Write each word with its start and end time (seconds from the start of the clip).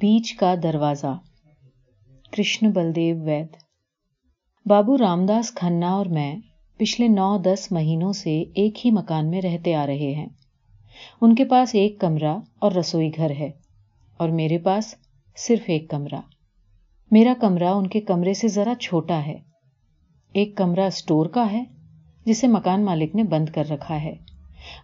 بیچ 0.00 0.34
کا 0.34 0.54
دروازہ۔ 0.62 1.18
کرشن 2.32 2.70
بلدیو 2.70 3.22
وید۔ 3.22 3.46
بابو 4.66 4.98
رام 4.98 5.26
داس 5.26 5.54
کھنہ 5.54 5.84
اور 5.84 6.06
میں 6.06 6.36
پچھلے 6.76 7.08
نو 7.08 7.38
دس 7.38 7.72
مہینوں 7.72 8.12
سے 8.12 8.44
ایک 8.54 8.86
ہی 8.86 8.90
مکان 8.90 9.30
میں 9.30 9.40
رہتے 9.40 9.74
آ 9.74 9.86
رہے 9.86 10.14
ہیں۔ 10.14 10.26
ان 11.20 11.34
کے 11.34 11.44
پاس 11.44 11.74
ایک 11.74 12.00
کمرہ 12.00 12.36
اور 12.58 12.72
رسوئی 12.72 13.10
گھر 13.16 13.30
ہے 13.30 13.50
اور 14.16 14.28
میرے 14.28 14.58
پاس 14.58 14.94
صرف 15.36 15.62
ایک 15.66 15.90
کمرہ۔ 15.90 16.20
میرا 17.10 17.34
کمرہ 17.40 17.68
ان 17.68 17.86
کے 17.86 18.00
کمرے 18.00 18.34
سے 18.34 18.48
ذرا 18.48 18.74
چھوٹا 18.80 19.26
ہے۔ 19.26 19.36
ایک 20.32 20.56
کمرہ 20.56 20.86
اسٹور 20.86 21.26
کا 21.26 21.52
ہے 21.52 21.64
جسے 22.24 22.46
مکان 22.46 22.84
مالک 22.84 23.14
نے 23.14 23.22
بند 23.22 23.48
کر 23.48 23.64
رکھا 23.70 24.02
ہے۔ 24.02 24.14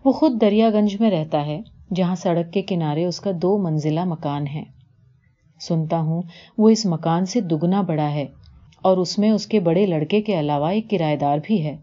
وہ 0.05 0.13
خود 0.13 0.41
دریا 0.41 0.71
گنج 0.71 1.01
میں 1.01 1.11
رہتا 1.11 1.47
ہے 1.47 1.61
جہاں 1.95 2.15
سڑک 2.15 2.53
کے 2.53 2.63
کنارے 2.63 3.05
اس 3.05 3.21
کا 3.21 3.31
دو 3.43 3.59
منزلہ 3.59 4.05
مکان 4.05 4.47
ہے۔ 4.47 4.82
سنتا 5.69 5.99
ہوں، 5.99 6.23
وہ 6.59 6.68
اس 6.68 6.86
مکان 6.86 7.27
سے 7.27 7.41
دگنا 7.41 7.81
بڑا 7.81 8.11
ہے 8.11 8.27
اور 8.82 8.96
اس 8.96 9.18
میں 9.18 9.31
اس 9.31 9.46
کے 9.46 9.61
بڑے 9.61 9.86
لڑکے 9.86 10.21
کے 10.21 10.41
علاوہ 10.41 10.69
ایک 10.69 10.91
کرایہ 10.91 11.17
دار 11.17 11.39
بھی 11.45 11.64
ہے۔ 11.64 11.77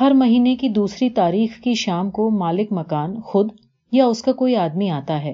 ہر 0.00 0.10
مہینے 0.10 0.56
کی 0.56 0.68
دوسری 0.68 1.10
تاریخ 1.10 1.60
کی 1.60 1.74
شام 1.74 2.10
کو 2.10 2.30
مالک 2.30 2.68
مکان 2.70 3.20
خود 3.20 3.48
یا 3.92 4.06
اس 4.06 4.22
کا 4.22 4.32
کوئی 4.32 4.56
آدمی 4.56 4.90
آتا 4.90 5.22
ہے۔ 5.22 5.32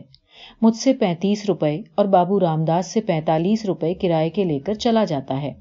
مجھ 0.62 0.76
سے 0.76 0.92
پینتیس 0.92 1.44
روپے 1.48 1.80
اور 1.94 2.04
بابو 2.04 2.40
رام 2.40 2.64
داس 2.64 2.86
سے 2.86 3.00
پینتالیس 3.00 3.64
روپے 3.64 3.94
کرائے 3.94 4.30
کے 4.30 4.44
لے 4.44 4.58
کر 4.58 4.74
چلا 4.74 5.04
جاتا 5.04 5.42
ہے۔ 5.42 5.52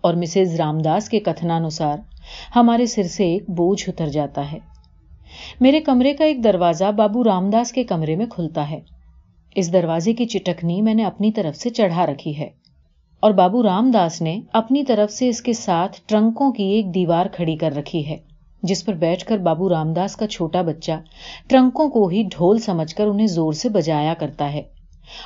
اور 0.00 0.14
مسز 0.14 0.54
رام 0.54 0.78
داس 0.78 1.08
کے 1.08 1.20
کتنانسار 1.20 1.98
ہمارے 2.56 2.86
سر 2.86 3.02
سے 3.02 3.24
ایک 3.24 3.50
بوجھ 3.50 3.88
اتر 3.88 4.08
جاتا 4.08 4.52
ہے۔ 4.52 4.58
میرے 5.60 5.80
کمرے 5.80 6.14
کا 6.14 6.24
ایک 6.24 6.44
دروازہ 6.44 6.92
بابو 6.92 7.24
رام 7.24 7.50
داس 7.50 7.72
کے 7.72 7.84
کمرے 7.84 8.16
میں 8.16 8.26
کھلتا 8.26 8.70
ہے۔ 8.70 8.80
اس 9.54 9.72
دروازے 9.72 10.12
کی 10.12 10.24
چٹکنی 10.24 10.82
میں 10.82 10.94
نے 10.94 11.04
اپنی 11.04 11.32
طرف 11.32 11.56
سے 11.56 11.70
چڑھا 11.70 12.06
رکھی 12.06 12.38
ہے۔ 12.38 12.48
اور 13.20 13.30
بابو 13.30 13.62
رام 13.62 13.90
داس 13.90 14.22
نے 14.22 14.40
اپنی 14.52 14.84
طرف 14.84 15.12
سے 15.12 15.28
اس 15.28 15.42
کے 15.42 15.52
ساتھ 15.52 16.00
ٹرنکوں 16.06 16.52
کی 16.52 16.62
ایک 16.62 16.94
دیوار 16.94 17.26
کھڑی 17.26 17.56
کر 17.56 17.76
رکھی 17.76 18.06
ہے، 18.08 18.16
جس 18.62 18.84
پر 18.84 18.92
بیٹھ 18.92 19.24
کر 19.24 19.38
بابو 19.38 19.68
رام 19.68 19.92
داس 19.92 20.16
کا 20.16 20.26
چھوٹا 20.26 20.62
بچہ 20.62 20.92
ٹرنکوں 21.46 21.88
کو 21.88 22.06
ہی 22.06 22.22
ڈھول 22.22 22.58
سمجھ 22.58 22.94
کر 22.94 23.06
انہیں 23.06 23.26
زور 23.26 23.52
سے 23.52 23.68
بجایا 23.68 24.14
کرتا 24.14 24.52
ہے۔ 24.52 24.62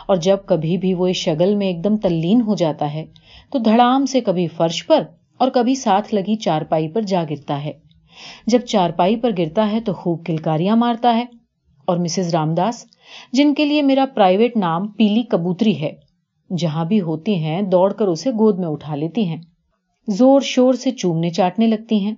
اور 0.07 0.17
جب 0.17 0.37
کبھی 0.47 0.77
بھی 0.77 0.95
وہ 0.95 1.07
اس 1.07 1.17
شگل 1.17 1.55
میں 1.55 1.67
ایک 1.67 1.85
دم 1.85 1.97
تلین 1.97 2.41
ہو 2.41 2.55
جاتا 2.55 2.95
ہے، 2.95 3.05
تو 3.53 3.59
دھڑام 3.59 4.07
سے 4.07 4.21
کبھی 4.21 4.47
فرش 4.47 4.87
پر 4.87 5.03
اور 5.39 5.51
کبھی 5.51 5.75
ساتھ 5.75 6.15
لگی 6.15 6.35
چارپائی 6.35 6.89
پر 6.89 7.03
جا 7.03 7.25
گرتا 7.31 7.65
ہے۔ 7.65 7.73
جب 8.47 8.59
چارپائی 8.59 9.17
پر 9.17 9.31
گرتا 9.39 9.73
ہے 9.73 9.81
تو 9.81 9.93
خوب 9.93 10.27
کلکاریاں 10.27 10.77
مارتا 10.77 11.17
ہے۔ 11.17 11.25
اور 11.85 11.97
مسز 11.97 12.35
رام 12.35 12.55
داس 12.55 12.87
جن 13.33 13.55
کے 13.55 13.65
لیے 13.65 13.83
میرا 13.83 14.05
پرائیویٹ 14.15 14.57
نام 14.57 14.89
پیلی 14.89 15.23
کبوتری 15.23 15.81
ہے۔ 15.81 15.93
جہاں 16.59 16.85
بھی 16.85 17.01
ہوتی 17.01 17.35
ہیں، 17.35 17.63
دوڑ 17.63 17.93
کر 17.93 18.07
اسے 18.07 18.31
گود 18.31 18.59
میں 18.59 18.69
اٹھا 18.69 18.95
لیتی 18.95 19.29
ہیں۔ 19.29 19.41
زور 20.09 20.41
شور 20.41 20.75
سے 20.75 20.91
چومنے 20.91 21.31
چاٹنے 21.31 21.67
لگتی 21.67 22.05
ہیں۔ 22.05 22.15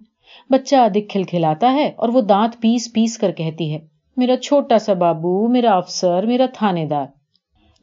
بچہ 0.51 0.77
ادھک 0.77 1.11
کھل 1.11 1.23
کھلاتا 1.23 1.73
ہے 1.73 1.91
اور 1.97 2.09
وہ 2.09 2.21
دانت 2.21 2.61
پیس 2.61 2.93
پیس 2.93 3.19
کر 3.19 3.33
کہتی 3.33 3.73
ہے، 3.73 3.79
میرا 4.17 4.37
چھوٹا 4.37 4.79
سا 4.79 4.93
بابو، 4.93 5.49
میرا 5.49 5.77
افسر، 5.77 6.27
میرا 6.27 6.47
تھانے 6.55 6.87
دار 6.87 7.07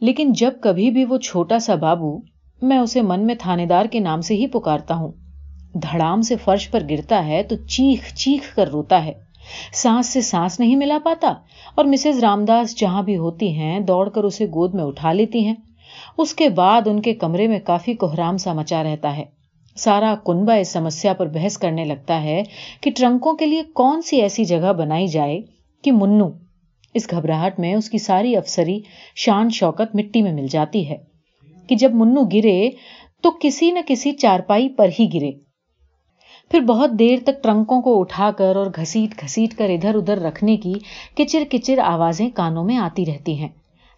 لیکن 0.02 0.34
جب 0.34 0.52
کبھی 0.62 0.92
بھی 0.92 1.06
وہ 1.06 1.18
چھوٹا 1.18 1.60
سا 1.60 1.76
بابو، 1.76 2.20
میں 2.62 2.78
اسے 2.78 3.02
من 3.02 3.28
میں 3.28 3.36
تھانے 3.40 3.66
دار 3.66 3.86
کے 3.86 4.00
نام 4.00 4.22
سے 4.22 4.34
ہی 4.34 4.48
پکارتا 4.48 4.96
ہوں۔ 4.96 5.12
دھڑام 5.74 6.22
سے 6.22 6.36
فرش 6.36 6.72
پر 6.72 6.84
گرتا 6.90 7.26
ہے 7.26 7.44
تو 7.44 7.56
چیخ 7.56 8.14
چیخ 8.14 8.56
کر 8.56 8.68
روتا 8.68 9.06
ہے۔ 9.06 9.25
سانس 9.74 10.10
سے 10.10 10.22
سانس 10.22 10.60
نہیں 10.60 10.76
ملا 10.76 10.98
پاتا 11.04 11.34
اور 11.76 11.86
مسز 11.86 12.20
رام 12.20 12.46
داس 12.46 12.78
جہاں 12.78 13.04
بھی 13.04 13.18
ہوتی 13.18 13.54
ہیں 13.54 13.80
دوڑ 13.80 14.10
کر 14.10 14.24
اسے 14.24 14.46
گود 14.46 14.74
میں 14.74 14.84
اٹھا 14.84 15.14
لیتی 15.14 15.46
ہیں۔ 15.46 15.56
اس 16.18 16.34
کے 16.34 16.50
بعد 16.50 16.88
ان 16.88 17.02
کے 17.02 17.14
کمرے 17.14 17.48
میں 17.48 17.60
کافی 17.60 17.94
کوحرام 17.94 18.38
سا 18.38 18.54
مچا 18.54 18.84
رہتا 18.84 19.18
ہے۔ 19.18 19.24
سارا 19.78 20.16
کنبا 20.26 20.54
اس 20.54 20.70
سمسیا 20.70 21.14
پر 21.14 21.28
بحث 21.28 21.58
کرنے 21.58 21.86
لگتا 21.86 22.24
ہے 22.24 22.44
کہ 22.82 22.92
ٹرنکوں 22.96 23.34
کے 23.34 23.46
لیے 23.46 23.64
کون 23.64 24.02
سی 24.02 24.22
ایسی 24.22 24.46
جگہ 24.46 24.74
بنائی 24.74 25.08
جائے 25.08 25.40
کہ 25.84 25.92
منو، 25.92 26.30
اس 26.94 27.12
گھبراہٹ 27.12 27.60
میں 27.60 27.74
اس 27.76 27.90
کی 27.90 27.98
ساری 27.98 28.36
افسری 28.36 28.80
شان 29.16 29.50
شوکت 29.50 29.96
مٹی 29.96 30.22
میں 30.22 30.34
مل 30.34 30.48
جاتی 30.48 30.90
ہے 30.90 30.98
کہ 31.68 31.76
جب 31.76 31.94
منو 31.94 32.24
گرے 32.24 32.70
تو 33.22 33.32
کسی 33.42 33.72
نہ 33.72 33.80
کسی 33.88 34.12
چارپائی 34.12 34.70
پر 34.70 34.90
ہی 35.00 35.08
گرے۔ 35.14 35.32
پھر 36.52 36.60
بہت 36.60 36.92
دیر 37.00 37.20
تک 37.24 37.44
ٹرنکوں 37.44 37.82
کو 37.82 38.00
اٹھا 38.00 38.32
کر 38.38 38.56
اور 38.56 38.68
گھسیٹ 38.76 39.22
گھسیٹ 39.22 39.54
کر 39.54 39.70
ادھر 39.70 39.96
ادھر 39.96 40.22
رکھنے 40.22 40.58
کی 40.58 40.74
کچر 41.18 41.44
کچر 41.50 41.80
آوازیں 41.80 42.30
کانوں 42.30 42.64
میں 42.64 42.78
آتی 42.78 43.06
رہتی 43.06 43.38
ہیں۔ 43.40 43.50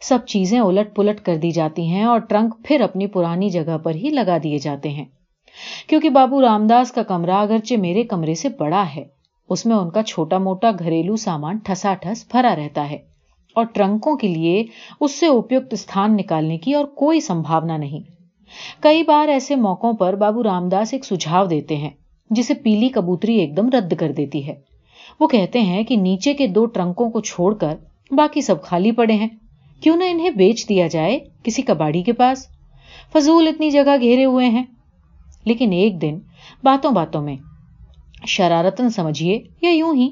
سب 0.02 0.26
چیزیں 0.28 0.60
الٹ 0.60 0.96
پلٹ 0.96 1.22
کر 1.22 1.36
دی 1.36 1.52
جاتی 1.52 1.88
ہیں 1.88 2.04
اور 2.04 2.20
ٹرنک 2.20 2.56
پھر 2.64 2.82
اپنی 2.82 3.08
پرانی 3.08 3.50
جگہ 3.50 3.78
پر 3.78 3.96
ہی 3.96 4.10
لگا 4.10 4.38
دیے 4.44 4.58
جاتے 4.58 4.90
ہیں۔ 4.90 5.06
کیونکہ 5.88 6.10
بابو 6.10 6.42
رام 6.42 6.68
داس 6.68 6.92
کا 6.92 7.04
کمرہ 7.04 7.36
اگرچہ 7.36 7.76
میرے 7.76 8.04
کمرے 8.04 8.34
سے 8.34 8.50
بڑا 8.50 8.84
ہے، 8.96 9.04
اس 9.50 9.66
میں 9.66 9.76
ان 9.76 9.90
کا 9.90 10.04
چھوٹا 10.04 10.38
موٹا 10.38 10.72
گھریلو 10.80 11.16
سامان 11.16 11.58
ٹھسا 11.58 11.94
ٹھس 11.94 12.26
بھرا 12.32 12.56
رہتا 12.56 12.90
ہے 12.90 12.98
اور 13.56 13.66
ٹرنکوں 13.66 14.16
کے 14.18 14.28
لیے 14.28 14.64
اس 15.00 15.20
سے 15.20 15.28
اپیکت 15.28 15.74
استھان 15.74 16.16
نکالنے 16.18 16.58
کی 16.58 16.74
اور 16.74 16.86
کوئی 16.86 17.20
سمبھاونا 17.20 17.78
نہیں۔ 17.78 18.12
کئی 18.82 19.04
بار 19.04 19.28
ایسے 19.28 19.56
موقعوں 19.56 19.94
پر 19.94 20.16
بابو 20.16 20.44
رام 20.44 20.70
داس 20.70 20.94
ایک 20.94 21.06
سجھاؤ 21.06 21.46
دیتے 21.46 21.76
ہیں۔ 21.76 21.90
جسے 22.30 22.54
پیلی 22.54 22.90
کبوتری 22.90 23.36
ایک 23.36 23.58
دم 23.58 23.70
رد 23.70 23.94
کر 23.94 24.12
دیتی 24.12 24.48
ہے۔ 24.48 24.56
وہ 25.20 25.28
کہتے 25.28 25.62
ہیں 25.62 25.84
کہ 25.84 25.96
نیچے 25.96 26.34
کے 26.34 26.48
دو 26.48 26.66
ٹرنکوں 26.66 27.10
کو 27.10 27.20
چھوڑ 27.22 27.54
کر 27.56 27.76
باقی 28.12 28.42
سب 28.42 28.62
خالی 28.62 28.92
پڑے 28.92 29.14
ہیں۔ 29.14 29.28
کیوں 29.82 29.96
نہ 29.96 30.04
انہیں 30.10 30.30
بیچ 30.30 30.70
دیا 30.70 30.88
جائے 30.88 31.20
کسی 31.44 31.62
کباڑی 31.62 32.04
کے 32.04 32.14
پاس۔ 32.14 32.48
فضول 33.14 33.48
اتنی 33.48 33.70
جگہ 33.70 33.96
گھیرے 34.02 34.26
ہوئے 34.26 34.50
ہیں۔ 34.50 34.64
لیکن 35.46 35.72
ایک 35.72 36.02
دن 36.02 36.20
باتوں 36.64 36.92
باتوں 36.92 37.22
میں 37.22 37.36
شرارتن 38.28 38.90
سمجھیے 38.90 39.40
یا 39.62 39.70
یوں 39.70 39.96
ہی 39.96 40.10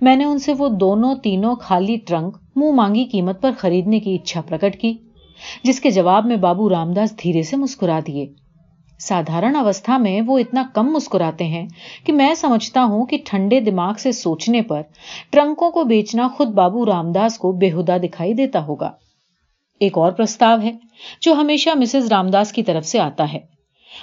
میں 0.00 0.16
نے 0.16 0.24
ان 0.24 0.38
سے 0.38 0.52
وہ 0.58 0.68
دونوں 0.68 1.14
تینوں 1.14 1.56
خالی 1.56 1.96
ٹرنک 1.96 2.36
منہ 2.56 2.72
مانگی 2.72 3.04
قیمت 3.04 3.42
پر 3.42 3.50
خریدنے 3.58 4.00
کی 4.00 4.14
اچھا 4.14 4.40
پرکٹ 4.40 4.80
کی، 4.80 4.92
جس 5.62 5.80
کے 5.80 5.90
جواب 5.90 6.26
میں 6.26 6.36
بابو 6.36 6.68
رام 6.68 6.92
داس 6.92 7.14
دھیرے 7.22 7.42
سے 7.42 7.56
مسکرا 7.56 8.00
دیے۔ 8.06 8.26
سادھارن 8.98 9.56
اوستھا 9.56 9.98
میں 9.98 10.20
وہ 10.26 10.38
اتنا 10.38 10.62
کم 10.74 10.92
مسکراتے 10.92 11.44
ہیں 11.44 11.66
کہ 12.04 12.12
میں 12.12 12.34
سمجھتا 12.34 12.84
ہوں 12.84 13.06
کہ 13.06 13.18
ٹھنڈے 13.24 13.60
دماغ 13.60 13.92
سے 13.98 14.12
سوچنے 14.12 14.62
پر 14.62 14.82
ٹرنکوں 15.30 15.70
کو 15.70 15.84
بیچنا 15.84 16.28
خود 16.28 16.48
بابو 16.48 16.86
رام 16.86 17.12
داس 17.12 17.38
کو 17.38 17.52
بےحدا 17.52 17.96
دکھائی 17.96 18.34
دیتا 18.34 18.66
ہوگا۔ 18.66 18.92
ایک 19.80 19.98
اور 19.98 20.12
پرستاو 20.12 20.60
ہے 20.62 20.72
جو 21.20 21.32
ہمیشہ 21.32 21.70
مسز 21.76 22.12
رام 22.12 22.30
داس 22.30 22.52
کی 22.52 22.62
طرف 22.62 22.86
سے 22.86 22.98
آتا 22.98 23.32
ہے۔ 23.32 23.38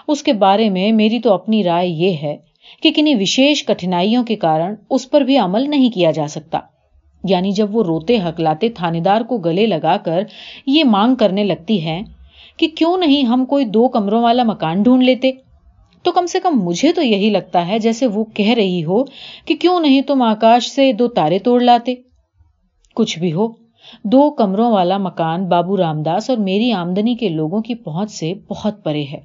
اس 0.07 0.23
کے 0.23 0.33
بارے 0.33 0.69
میں 0.69 0.91
میری 0.91 1.19
تو 1.19 1.33
اپنی 1.33 1.63
رائے 1.63 1.87
یہ 1.87 2.17
ہے 2.23 2.37
کہ 2.81 2.91
کنہیں 2.95 3.15
وشیش 3.15 3.65
کٹھنائیوں 3.65 4.23
کے 4.23 4.35
کارن 4.35 4.73
اس 4.89 5.09
پر 5.09 5.21
بھی 5.21 5.37
عمل 5.37 5.69
نہیں 5.69 5.91
کیا 5.91 6.11
جا 6.11 6.27
سکتا۔ 6.27 6.59
یعنی 7.23 7.51
جب 7.51 7.75
وہ 7.75 7.83
روتے 7.83 8.17
حکلاتے 8.29 8.69
تھانے 8.69 8.99
دار 8.99 9.21
کو 9.21 9.37
گلے 9.37 9.65
لگا 9.65 9.97
کر 9.97 10.23
یہ 10.65 10.83
مانگ 10.83 11.15
کرنے 11.15 11.43
لگتی 11.43 11.85
ہے 11.85 12.01
کہ 12.57 12.67
کیوں 12.67 12.97
نہیں 12.97 13.23
ہم 13.23 13.45
کوئی 13.45 13.65
دو 13.65 13.87
کمروں 13.87 14.21
والا 14.21 14.43
مکان 14.43 14.83
ڈھونڈ 14.83 15.03
لیتے؟ 15.03 15.31
تو 16.03 16.11
کم 16.11 16.25
سے 16.25 16.39
کم 16.39 16.59
مجھے 16.63 16.93
تو 16.93 17.01
یہی 17.01 17.29
لگتا 17.29 17.67
ہے 17.67 17.79
جیسے 17.79 18.07
وہ 18.07 18.23
کہہ 18.33 18.53
رہی 18.53 18.83
ہو 18.83 19.03
کہ 19.45 19.55
کیوں 19.55 19.79
نہیں 19.79 20.01
تم 20.01 20.21
آکاش 20.21 20.67
سے 20.67 20.93
دو 20.93 21.07
تارے 21.07 21.39
توڑ 21.39 21.61
لاتے؟ 21.61 21.95
کچھ 22.95 23.19
بھی 23.19 23.33
ہو، 23.33 23.47
دو 24.03 24.29
کمروں 24.29 24.71
والا 24.71 24.97
مکان 24.97 25.45
بابو 25.45 25.77
رام 25.77 26.03
داس 26.03 26.29
اور 26.29 26.37
میری 26.37 26.71
آمدنی 26.71 27.15
کے 27.15 27.29
لوگوں 27.29 27.61
کی 27.61 27.75
پہنچ 27.75 28.11
سے 28.11 28.33
بہت 28.49 28.83
پرے 28.83 29.03
ہے۔ 29.03 29.19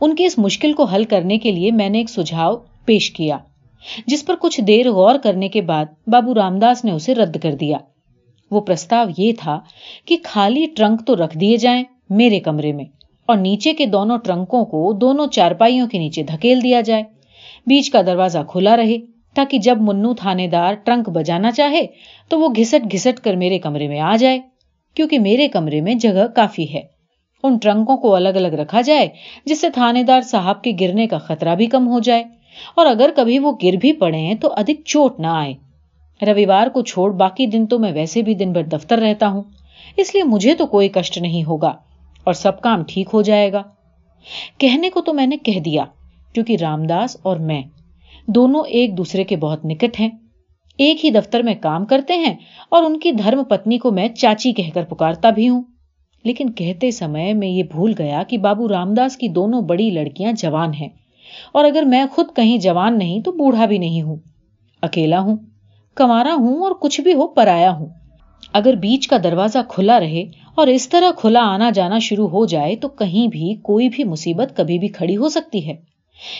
ان 0.00 0.14
کی 0.14 0.24
اس 0.24 0.38
مشکل 0.38 0.72
کو 0.72 0.84
حل 0.84 1.04
کرنے 1.04 1.38
کے 1.38 1.52
لیے 1.52 1.70
میں 1.70 1.88
نے 1.88 1.98
ایک 1.98 2.10
سجھاؤ 2.10 2.56
پیش 2.84 3.10
کیا، 3.10 3.38
جس 4.06 4.26
پر 4.26 4.34
کچھ 4.40 4.60
دیر 4.60 4.90
غور 4.90 5.14
کرنے 5.22 5.48
کے 5.48 5.60
بعد 5.62 5.84
بابو 6.06 6.34
رام 6.34 6.58
داس 6.58 6.84
نے 6.84 6.90
اسے 6.90 7.14
رد 7.14 7.36
کر 7.42 7.52
دیا۔ 7.52 7.78
وہ 8.50 8.60
پرستاو 8.60 9.06
یہ 9.18 9.32
تھا 9.38 9.60
کہ 10.04 10.16
خالی 10.24 10.66
ٹرنک 10.76 11.00
تو 11.06 11.16
رکھ 11.16 11.38
دیے 11.38 11.56
جائیں 11.56 11.84
میرے 12.10 12.40
کمرے 12.40 12.72
میں 12.72 12.84
اور 13.26 13.36
نیچے 13.36 13.72
کے 13.72 13.86
دونوں 13.86 14.18
ٹرنکوں 14.18 14.64
کو 14.64 14.92
دونوں 14.92 15.26
چارپائیوں 15.26 15.88
کے 15.88 15.98
نیچے 15.98 16.22
دھکیل 16.22 16.62
دیا 16.62 16.80
جائے۔ 16.80 17.02
بیچ 17.66 17.90
کا 17.90 18.02
دروازہ 18.02 18.38
کھلا 18.48 18.76
رہے 18.76 18.98
تاکہ 19.34 19.58
جب 19.58 19.78
منو 19.80 20.14
تھانے 20.14 20.46
دار 20.46 20.74
ٹرنک 20.74 21.08
بجانا 21.08 21.50
چاہے 21.50 21.86
تو 22.28 22.40
وہ 22.40 22.48
گھسٹ 22.48 22.92
گھسٹ 22.92 23.20
کر 23.20 23.36
میرے 23.36 23.58
کمرے 23.58 23.88
میں 23.88 24.00
آ 24.00 24.16
جائے، 24.16 24.40
کیونکہ 24.94 25.18
میرے 25.18 25.48
کمرے 25.48 25.80
میں 25.80 25.94
جگہ 25.94 26.26
کافی 26.26 26.74
ہے۔ 26.74 26.80
ان 27.42 27.58
ٹرنکوں 27.58 27.96
کو 27.96 28.14
الگ 28.14 28.28
الگ 28.28 28.48
رکھا 28.48 28.80
جائے، 28.80 29.08
جس 29.44 29.60
سے 29.60 29.70
تھانے 29.70 30.02
دار 30.02 30.20
صاحب 30.20 30.62
کے 30.62 30.72
گرنے 30.80 31.06
کا 31.06 31.18
خطرہ 31.18 31.54
بھی 31.54 31.66
کم 31.66 31.88
ہو 31.88 31.98
جائے۔ 31.98 32.24
اور 32.76 32.86
اگر 32.86 33.10
کبھی 33.16 33.38
وہ 33.38 33.52
گر 33.62 33.76
بھی 33.76 33.92
پڑے 33.92 34.34
تو 34.40 34.52
ادھک 34.52 34.86
چوٹ 34.86 35.20
نہ 35.20 35.26
آئے۔ 35.26 35.54
رویوار 36.26 36.66
کو 36.66 36.82
چھوڑ 36.82 37.12
باقی 37.12 37.46
دن 37.46 37.66
تو 37.66 37.78
میں 37.78 37.92
ویسے 37.92 38.22
بھی 38.22 38.34
دن 38.34 38.52
بھر 38.52 38.62
دفتر 38.62 38.98
رہتا 38.98 39.28
ہوں۔ 39.28 39.42
اس 39.96 40.14
لیے 40.14 40.24
مجھے 40.24 40.54
تو 40.54 40.66
کوئی 40.66 40.88
کشٹ 40.88 41.18
نہیں 41.18 41.44
ہوگا 41.44 41.74
اور 42.24 42.32
سب 42.32 42.60
کام 42.60 42.82
ٹھیک 42.88 43.08
ہو 43.12 43.22
جائے 43.22 43.52
گا۔ 43.52 43.62
کہنے 44.58 44.90
کو 44.90 45.00
تو 45.00 45.12
میں 45.12 45.26
نے 45.26 45.36
کہہ 45.36 45.60
دیا، 45.60 45.84
کیونکہ 46.32 46.56
رام 46.60 46.82
داس 46.82 47.16
اور 47.22 47.36
میں 47.36 47.62
دونوں 48.26 48.64
ایک 48.68 48.98
دوسرے 48.98 49.24
کے 49.24 49.36
بہت 49.36 49.64
نکٹ 49.64 50.00
ہیں۔ 50.00 50.08
ایک 50.76 51.04
ہی 51.04 51.10
دفتر 51.10 51.42
میں 51.42 51.54
کام 51.60 51.84
کرتے 51.84 52.14
ہیں 52.14 52.36
اور 52.68 52.82
ان 52.82 52.98
کی 52.98 53.12
دھرم 53.12 53.44
پتنی 53.44 53.78
کو 53.78 53.90
میں 53.90 54.08
چاچی 54.08 54.52
کہہ 54.52 54.70
کر 54.74 54.84
پکارتا 54.84 55.30
بھی 55.30 55.48
ہوں۔ 55.48 55.62
لیکن 56.24 56.52
کہتے 56.52 56.90
سمے 56.90 57.32
میں 57.32 57.48
یہ 57.48 57.62
بھول 57.62 57.94
گیا 57.98 58.22
کہ 58.28 58.38
بابو 58.38 58.68
رام 58.68 58.94
داس 58.94 59.16
کی 59.16 59.28
دونوں 59.28 59.62
بڑی 59.62 59.90
لڑکیاں 59.90 60.32
جوان 60.32 60.74
ہیں۔ 60.74 60.88
اور 61.52 61.64
اگر 61.64 61.82
میں 61.82 62.04
خود 62.10 62.26
کہیں 62.36 62.58
جوان 62.58 62.98
نہیں 62.98 63.20
تو 63.20 63.32
بوڑھا 63.32 63.66
بھی 63.66 63.78
نہیں 63.78 64.02
ہوں۔ 64.02 64.16
اکیلا 64.82 65.20
ہوں۔ 65.20 65.36
کمارا 65.98 66.34
ہوں 66.34 66.60
اور 66.60 66.72
کچھ 66.80 67.00
بھی 67.00 67.14
ہو، 67.14 67.26
پرایا 67.26 67.70
ہوں۔ 67.70 67.86
اگر 68.52 68.74
بیچ 68.74 69.08
کا 69.08 69.16
دروازہ 69.24 69.58
کھلا 69.68 70.00
رہے 70.00 70.24
اور 70.54 70.66
اس 70.66 70.88
طرح 70.88 71.10
کھلا 71.16 71.40
آنا 71.40 71.70
جانا 71.70 71.98
شروع 71.98 72.28
ہو 72.28 72.46
جائے 72.46 72.76
تو 72.76 72.88
کہیں 72.88 73.28
بھی 73.28 73.54
کوئی 73.54 73.88
بھی 73.88 74.04
مصیبت 74.04 74.56
کبھی 74.56 74.78
بھی 74.78 74.88
کھڑی 74.88 75.16
ہو 75.16 75.28
سکتی 75.28 75.68
ہے۔ 75.68 75.74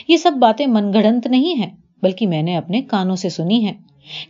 یہ 0.08 0.16
سب 0.16 0.32
باتیں 0.40 0.66
من 0.66 0.92
گڑنت 0.94 1.26
نہیں 1.26 1.54
ہیں، 1.58 1.70
بلکہ 2.02 2.26
میں 2.26 2.42
نے 2.42 2.56
اپنے 2.56 2.82
کانوں 2.82 3.16
سے 3.16 3.28
سنی 3.28 3.66
ہے 3.66 3.72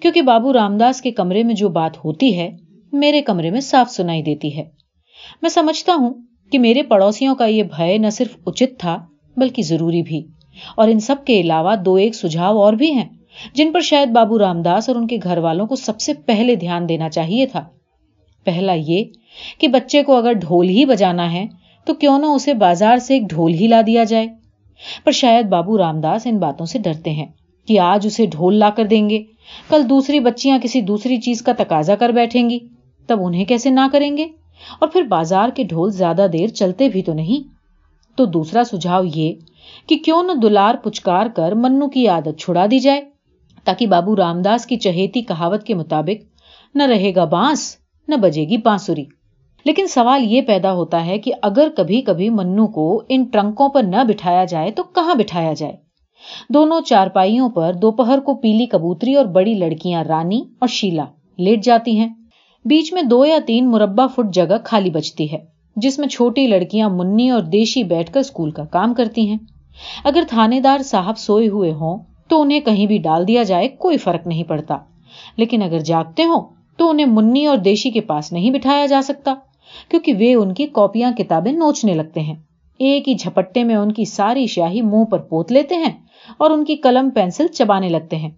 کیونکہ 0.00 0.22
بابو 0.22 0.52
رام 0.52 0.78
داس 0.78 1.02
کے 1.02 1.10
کمرے 1.10 1.42
میں 1.42 1.54
جو 1.54 1.68
بات 1.68 2.04
ہوتی 2.04 2.38
ہے، 2.38 2.56
میرے 2.92 3.22
کمرے 3.22 3.50
میں 3.50 3.60
صاف 3.60 3.90
سنائی 3.90 4.22
دیتی 4.22 4.56
ہے۔ 4.56 4.64
میں 5.42 5.50
سمجھتا 5.50 5.94
ہوں 5.94 6.14
کہ 6.52 6.58
میرے 6.58 6.82
پڑوسیوں 6.82 7.34
کا 7.34 7.44
یہ 7.44 7.62
بھے 7.62 7.98
نہ 7.98 8.10
صرف 8.10 8.36
اچت 8.46 8.80
تھا، 8.80 8.98
بلکہ 9.36 9.62
ضروری 9.62 10.02
بھی۔ 10.02 10.22
اور 10.76 10.88
ان 10.88 11.00
سب 11.00 11.16
کے 11.24 11.40
علاوہ 11.40 11.76
دو 11.76 11.94
ایک 11.94 12.14
سجھاؤ 12.14 12.58
اور 12.58 12.72
بھی 12.72 12.92
ہیں۔ 12.92 13.08
جن 13.54 13.72
پر 13.72 13.80
شاید 13.80 14.08
بابو 14.08 14.38
رام 14.38 14.62
داس 14.62 14.88
اور 14.88 14.96
ان 14.96 15.06
کے 15.06 15.18
گھر 15.22 15.38
والوں 15.38 15.66
کو 15.66 15.76
سب 15.76 16.00
سے 16.00 16.14
پہلے 16.14 16.54
دھیان 16.54 16.88
دینا 16.88 17.08
چاہیے 17.08 17.46
تھا۔ 17.46 17.64
پہلا 18.44 18.72
یہ 18.72 19.04
کہ 19.58 19.68
بچے 19.68 20.02
کو 20.02 20.16
اگر 20.16 20.32
ڈھول 20.32 20.68
ہی 20.68 20.84
بجانا 20.84 21.32
ہے 21.32 21.46
تو 21.84 21.94
کیوں 21.94 22.18
نہ 22.18 22.26
اسے 22.26 22.54
بازار 22.54 22.98
سے 22.98 23.14
ایک 23.14 23.22
ڈھول 23.28 23.54
ہی 23.54 23.66
لا 23.66 23.80
دیا 23.86 24.04
جائے۔ 24.04 24.26
پر 25.04 25.12
شاید 25.12 25.46
بابو 25.46 25.78
رام 25.78 26.00
داس 26.00 26.26
ان 26.26 26.38
باتوں 26.38 26.66
سے 26.66 26.78
ڈرتے 26.78 27.10
ہیں 27.10 27.26
کہ 27.66 27.78
آج 27.78 28.06
اسے 28.06 28.26
ڈھول 28.26 28.54
لا 28.54 28.70
کر 28.70 28.84
دیں 28.84 29.10
گے، 29.10 29.22
کل 29.68 29.88
دوسری 29.88 30.20
بچیاں 30.20 30.58
کسی 30.62 30.80
دوسری 30.80 31.16
چیز 31.16 31.42
کا 31.42 31.52
تقاضا 31.58 31.94
کر 31.94 32.08
بیٹھیں 32.08 32.50
گی، 32.50 32.58
تب 33.06 33.18
انہیں 33.22 33.44
کیسے 33.44 33.70
نہ 33.70 33.80
کریں 33.92 34.16
گے؟ 34.16 34.24
اور 34.78 34.88
پھر 34.88 35.02
بازار 35.02 35.48
کے 35.48 35.62
ڈھول 35.64 35.90
زیادہ 35.90 36.26
دیر 36.32 36.48
چلتے 36.48 36.88
بھی 36.88 37.02
تو 37.02 37.12
نہیں۔ 37.12 37.48
تو 38.16 38.24
دوسرا 38.24 38.64
سجھاؤ 38.64 39.02
یہ 39.14 39.32
کہ 39.86 39.96
کیوں 39.96 40.22
نہ 40.22 40.32
دلار 40.32 40.74
پچکار 40.74 41.26
کر 41.26 41.52
منو 41.52 41.88
کی 41.88 42.08
عادت 42.08 42.38
چھڑا 42.38 42.66
دی 42.70 42.78
جائے۔ 42.78 43.17
تاکہ 43.68 43.86
بابو 43.86 44.16
رام 44.16 44.42
داس 44.42 44.66
کی 44.66 44.76
چہیتی 44.76 45.22
کہاوت 45.22 45.64
کے 45.64 45.74
مطابق 45.74 46.24
نہ 46.74 46.82
رہے 46.82 47.14
گا 47.14 47.24
بانس، 47.24 47.76
نہ 48.08 48.14
بجے 48.14 48.44
گی 48.48 48.56
بانسری 48.56 49.04
لیکن 49.66 49.86
سوال 49.86 50.24
یہ 50.24 50.40
پیدا 50.40 50.72
ہوتا 50.72 51.06
ہے 51.06 51.18
کہ 51.18 51.32
اگر 51.42 51.68
کبھی 51.76 52.00
کبھی 52.00 52.28
منو 52.30 52.66
کو 52.66 53.02
ان 53.08 53.24
ٹرنکوں 53.24 53.68
پر 53.68 53.82
نہ 53.82 54.04
بٹھایا 54.08 54.44
جائے 54.44 54.70
تو 54.70 54.82
کہاں 54.82 55.14
بٹھایا 55.14 55.52
جائے؟ 55.52 55.72
دونوں 56.54 56.80
چارپائیوں 56.80 57.48
پر 57.50 57.72
دوپہر 57.72 58.20
کو 58.20 58.34
پیلی 58.34 58.66
کبوتری 58.66 59.14
اور 59.14 59.26
بڑی 59.26 59.54
لڑکیاں 59.54 60.04
رانی 60.04 60.40
اور 60.58 60.68
شیلا 60.68 61.04
لیٹ 61.38 61.64
جاتی 61.64 61.98
ہیں۔ 61.98 62.08
بیچ 62.64 62.92
میں 62.92 63.02
دو 63.02 63.24
یا 63.26 63.38
تین 63.46 63.70
مربع 63.70 64.06
فٹ 64.06 64.34
جگہ 64.34 64.56
خالی 64.64 64.90
بچتی 64.90 65.32
ہے، 65.32 65.38
جس 65.76 65.98
میں 65.98 66.08
چھوٹی 66.08 66.46
لڑکیاں 66.46 66.88
منی 66.88 67.28
اور 67.30 67.42
دیشی 67.42 67.82
بیٹھ 67.82 68.12
کر 68.12 68.20
اسکول 68.20 68.50
کا 68.50 68.64
کام 68.64 68.94
کرتی 68.94 69.28
ہیں۔ 69.28 69.38
اگر 70.04 70.22
تھانے 70.28 70.60
دار 70.60 70.82
صاحب 70.82 71.18
سوئے 71.18 71.48
ہوئے 71.48 71.72
ہوں 71.72 71.98
تو 72.28 72.40
انہیں 72.42 72.60
کہیں 72.60 72.86
بھی 72.86 72.98
ڈال 72.98 73.28
دیا 73.28 73.42
جائے، 73.42 73.68
کوئی 73.68 73.96
فرق 73.96 74.26
نہیں 74.26 74.44
پڑتا۔ 74.44 74.78
لیکن 75.36 75.62
اگر 75.62 75.78
جاگتے 75.78 76.24
ہوں، 76.24 76.40
تو 76.76 76.90
انہیں 76.90 77.06
منی 77.06 77.46
اور 77.46 77.56
دیشی 77.56 77.90
کے 77.90 78.00
پاس 78.00 78.32
نہیں 78.32 78.50
بٹھایا 78.50 78.86
جا 78.86 79.00
سکتا، 79.04 79.34
کیونکہ 79.88 80.12
وہ 80.12 80.42
ان 80.42 80.54
کی 80.54 80.66
کاپیاں 80.66 81.12
کتابیں 81.12 81.52
نوچنے 81.52 81.94
لگتے 81.94 82.20
ہیں۔ 82.20 82.34
ایک 82.78 83.08
ہی 83.08 83.14
جھپٹے 83.14 83.64
میں 83.64 83.74
ان 83.74 83.92
کی 83.92 84.04
ساری 84.04 84.46
شاہی 84.46 84.82
منہ 84.82 85.04
پر 85.04 85.18
پوت 85.18 85.52
لیتے 85.52 85.74
ہیں 85.74 85.92
اور 86.38 86.50
ان 86.50 86.64
کی 86.64 86.76
قلم 86.76 87.10
پینسل 87.10 87.46
چبانے 87.46 87.88
لگتے 87.88 88.16
ہیں۔ 88.16 88.30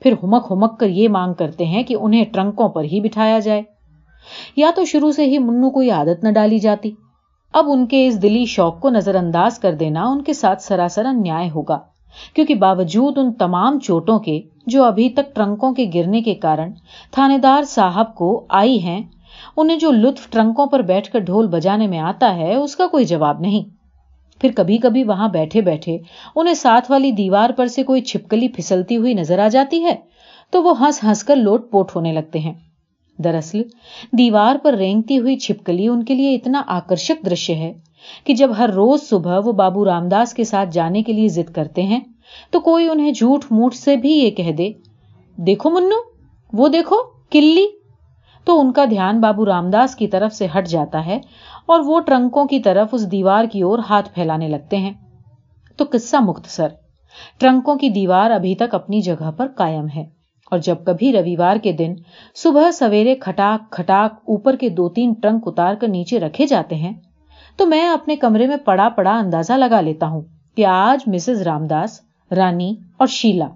پھر 0.00 0.12
ہمک 0.22 0.46
ہمک 0.50 0.80
کر 0.80 0.88
یہ 0.88 1.08
مانگ 1.08 1.34
کرتے 1.34 1.64
ہیں 1.64 1.82
کہ 1.82 1.96
انہیں 2.00 2.24
ٹرنکوں 2.24 2.68
پر 2.68 2.84
ہی 2.84 3.00
بٹھایا 3.00 3.38
جائے۔ 3.38 3.62
یا 4.56 4.70
تو 4.76 4.84
شروع 4.84 5.10
سے 5.10 5.24
ہی 5.24 5.38
منو 5.38 5.70
کوئی 5.70 5.90
عادت 5.90 6.24
نہ 6.24 6.30
ڈالی 6.30 6.58
جاتی۔ 6.58 6.90
اب 7.52 7.64
ان 7.68 7.86
کے 7.86 8.06
اس 8.06 8.22
دلی 8.22 8.44
شوق 8.44 8.80
کو 8.80 8.90
نظر 8.90 9.14
انداز 9.14 9.58
کر 9.58 9.74
دینا 9.74 10.08
ان 10.08 10.22
کے 10.22 10.32
ساتھ 10.32 10.62
سراسر 10.62 11.04
انیائے 11.04 11.50
ہوگا۔ 11.50 11.78
کیونکہ 12.34 12.54
باوجود 12.54 13.18
ان 13.18 13.32
تمام 13.32 13.78
چوٹوں 13.78 14.18
کے 14.18 14.40
جو 14.66 14.84
ابھی 14.84 15.08
تک 15.10 15.34
ٹرنکوں 15.34 15.72
کے 15.74 15.90
گرنے 15.94 16.20
کے 16.22 16.34
کارن 16.34 16.72
تھانے 17.10 17.38
دار 17.38 17.62
صاحب 17.62 18.14
کو 18.14 18.46
آئی 18.48 18.82
ہیں، 18.82 19.00
انہیں 19.56 19.78
جو 19.78 19.90
لطف 19.90 20.30
ٹرنکوں 20.30 20.66
پر 20.66 20.82
بیٹھ 20.82 21.10
کر 21.10 21.18
ڈھول 21.18 21.46
بجانے 21.46 21.86
میں 21.86 21.98
آتا 21.98 22.34
ہے، 22.34 22.54
اس 22.54 22.76
کا 22.76 22.86
کوئی 22.86 23.04
جواب 23.04 23.40
نہیں۔ 23.40 23.68
پھر 24.40 24.50
کبھی 24.56 24.78
کبھی 24.78 25.04
وہاں 25.04 25.28
بیٹھے 25.28 25.60
بیٹھے 25.60 25.98
انہیں 26.36 26.54
ساتھ 26.54 26.90
والی 26.90 27.10
دیوار 27.10 27.50
پر 27.50 27.66
سے 27.66 27.82
کوئی 27.82 28.00
چھپکلی 28.00 28.48
پھسلتی 28.48 28.96
ہوئی 28.96 29.14
نظر 29.14 29.38
آ 29.38 29.48
جاتی 29.48 29.82
ہے، 29.82 29.94
تو 30.50 30.62
وہ 30.62 30.80
ہنس 30.80 31.04
ہنس 31.04 31.24
کر 31.24 31.36
لوٹ 31.36 31.70
پوٹ 31.70 31.96
ہونے 31.96 32.12
لگتے 32.12 32.38
ہیں۔ 32.38 32.52
دراصل، 33.18 33.62
دیوار 34.12 34.56
پر 34.62 34.74
رینگتی 34.74 35.18
ہوئی 35.18 35.36
چھپکلی 35.36 35.88
ان 35.88 36.04
کے 36.04 36.14
لیے 36.14 36.34
اتنا 36.34 36.62
آکرشک 36.66 37.24
درشیہ 37.26 37.54
ہے 37.54 37.72
کہ 38.24 38.34
جب 38.34 38.50
ہر 38.58 38.70
روز 38.70 39.02
صبح 39.02 39.38
وہ 39.44 39.52
بابو 39.52 39.84
رام 39.84 40.08
داس 40.08 40.34
کے 40.34 40.44
ساتھ 40.44 40.70
جانے 40.72 41.02
کے 41.02 41.12
لیے 41.12 41.28
ضد 41.28 41.52
کرتے 41.52 41.82
ہیں، 41.82 42.00
تو 42.50 42.60
کوئی 42.60 42.88
انہیں 42.88 43.12
جھوٹ 43.12 43.44
موٹ 43.50 43.74
سے 43.74 43.96
بھی 43.96 44.12
یہ 44.12 44.30
کہہ 44.30 44.52
دے، 44.52 44.70
دیکھو 45.38 45.70
منو، 45.70 45.96
وہ 46.52 46.68
دیکھو، 46.68 46.96
کلی. 47.30 47.66
تو 48.46 48.60
ان 48.60 48.72
کا 48.72 48.84
دھیان 48.84 49.20
بابو 49.20 49.46
رام 49.46 49.70
داس 49.70 49.96
کی 49.96 50.06
طرف 50.06 50.34
سے 50.34 50.46
ہٹ 50.58 50.66
جاتا 50.66 51.06
ہے 51.06 51.20
اور 51.66 51.80
وہ 51.80 52.00
ٹرنکوں 52.00 52.44
کی 52.44 52.58
طرف 52.60 52.88
اس 52.92 53.10
دیوار 53.12 53.44
کی 53.44 53.60
اور 53.60 53.78
ہاتھ 53.78 54.14
پھیلانے 54.14 54.48
لگتے 54.48 54.76
ہیں۔ 54.76 54.92
تو 55.76 55.84
قصہ 55.92 56.16
مختصر، 56.16 56.68
ٹرنکوں 57.38 57.76
کی 57.76 57.88
دیوار 57.88 58.30
ابھی 58.30 58.54
تک 58.54 58.74
اپنی 58.74 59.00
جگہ 59.00 59.30
پر 59.30 59.46
قائم 59.56 59.86
ہے 59.96 60.04
اور 60.52 60.58
جب 60.58 60.76
کبھی 60.86 61.12
رویوار 61.12 61.56
کے 61.56 61.72
دن 61.72 61.94
صبح 62.34 62.70
سویرے 62.70 63.14
کھٹاک 63.14 63.70
کھٹاک 63.72 64.14
اوپر 64.24 64.56
کے 64.56 64.68
دو 64.68 64.88
تین 64.88 65.12
ٹرنک 65.12 65.42
اتار 65.46 65.74
کر 65.74 65.88
نیچے 65.88 66.18
رکھے 66.18 66.46
جاتے 66.46 66.74
ہیں 66.74 66.92
تو 67.56 67.66
میں 67.66 67.88
اپنے 67.88 68.16
کمرے 68.16 68.46
میں 68.46 68.56
پڑا 68.56 68.88
پڑا 68.88 69.18
اندازہ 69.18 69.52
لگا 69.52 69.80
لیتا 69.80 70.06
ہوں 70.06 70.20
کہ 70.56 70.66
آج 70.66 70.98
مسز 71.06 71.42
رام 71.42 71.66
داس 71.66 72.00
رانی 72.36 72.74
اور 72.96 73.06
شیلا 73.06 73.48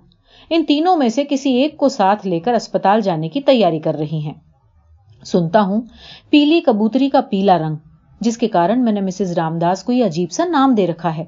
ان 0.51 0.65
تینوں 0.65 0.97
میں 0.97 1.09
سے 1.09 1.25
کسی 1.31 1.53
ایک 1.53 1.77
کو 1.77 1.89
ساتھ 1.89 2.27
لے 2.27 2.41
کر 2.41 2.55
اسپتال 2.55 3.01
جانے 3.01 3.29
کی 3.29 3.41
تیاری 3.41 3.79
کر 3.79 3.95
رہی 3.95 4.19
ہیں۔ 4.19 4.35
سنتا 5.25 5.63
ہوں 5.63 5.81
پیلی 6.31 6.61
کبوتری 6.61 7.09
کا 7.09 7.21
پیلا 7.21 7.59
رنگ، 7.59 7.77
جس 8.21 8.39
کے 8.39 8.49
کارن 8.49 8.85
میں 8.85 8.93
نے 8.93 9.01
مسز 9.01 9.33
رام 9.33 9.59
داس 9.59 9.85
کو 9.85 9.93
یہ 9.93 10.05
عجیب 10.05 10.31
سا 10.31 10.45
نام 10.45 10.75
دے 10.75 10.87
رکھا 10.87 11.17
ہے۔ 11.17 11.25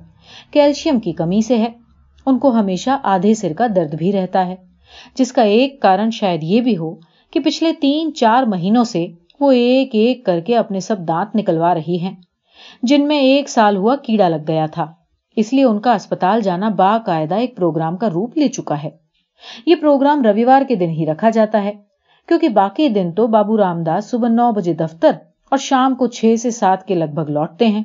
کیلشیم 0.50 1.00
کی 1.00 1.12
کمی 1.12 1.40
سے 1.40 1.58
ہے۔ 1.58 1.68
ان 2.26 2.38
کو 2.38 2.50
ہمیشہ 2.50 2.90
آدھے 3.02 3.34
سر 3.34 3.52
کا 3.52 3.66
درد 3.76 3.94
بھی 3.94 4.12
رہتا 4.12 4.46
ہے، 4.46 4.54
جس 5.14 5.32
کا 5.32 5.42
ایک 5.42 5.82
کارن 5.82 6.10
شاید 6.10 6.42
یہ 6.42 6.60
بھی 6.60 6.76
ہو 6.76 6.94
کہ 7.30 7.40
پچھلے 7.40 7.72
تین 7.72 8.14
چار 8.14 8.42
مہینوں 8.42 8.84
سے 8.84 9.06
وہ 9.40 9.52
ایک 9.52 9.90
ایک 9.92 10.26
کر 10.26 10.40
کے 10.40 10.56
اپنے 10.56 10.80
سب 10.80 10.96
دانت 11.08 11.36
نکلوا 11.36 11.74
رہی 11.74 11.98
ہیں۔ 12.00 12.14
جن 12.82 13.08
میں 13.08 13.18
ایک 13.18 13.48
سال 13.48 13.76
ہوا 13.76 13.96
کیڑا 13.96 14.28
لگ 14.28 14.48
گیا 14.48 14.66
تھا۔ 14.66 14.86
اس 15.36 15.52
لیے 15.52 15.64
ان 15.64 15.80
کا 15.80 15.94
اسپتال 15.94 16.40
جانا 16.40 16.68
باقاعدہ 16.68 17.34
ایک 17.34 17.56
پروگرام 17.56 17.96
کا 17.96 18.10
روپ 18.10 18.38
لے 18.38 18.48
چکا 18.48 18.82
ہے۔ 18.82 18.90
یہ 19.66 19.74
پروگرام 19.74 20.22
رویوار 20.22 20.62
کے 20.68 20.74
دن 20.74 20.90
ہی 20.90 21.06
رکھا 21.06 21.30
جاتا 21.30 21.62
ہے، 21.62 21.72
کیونکہ 22.28 22.48
باقی 22.48 22.88
دن 22.88 23.12
تو 23.12 23.26
بابو 23.26 23.56
رام 23.56 23.82
داس 23.82 24.10
صبح 24.10 24.28
نو 24.28 24.52
بجے 24.52 24.72
دفتر 24.72 25.10
اور 25.50 25.58
شام 25.58 25.94
کو 25.94 26.06
چھ 26.06 26.34
سے 26.38 26.50
سات 26.50 26.86
کے 26.86 26.94
لگ 26.94 27.14
بھگ 27.14 27.30
لوٹتے 27.30 27.66
ہیں۔ 27.66 27.82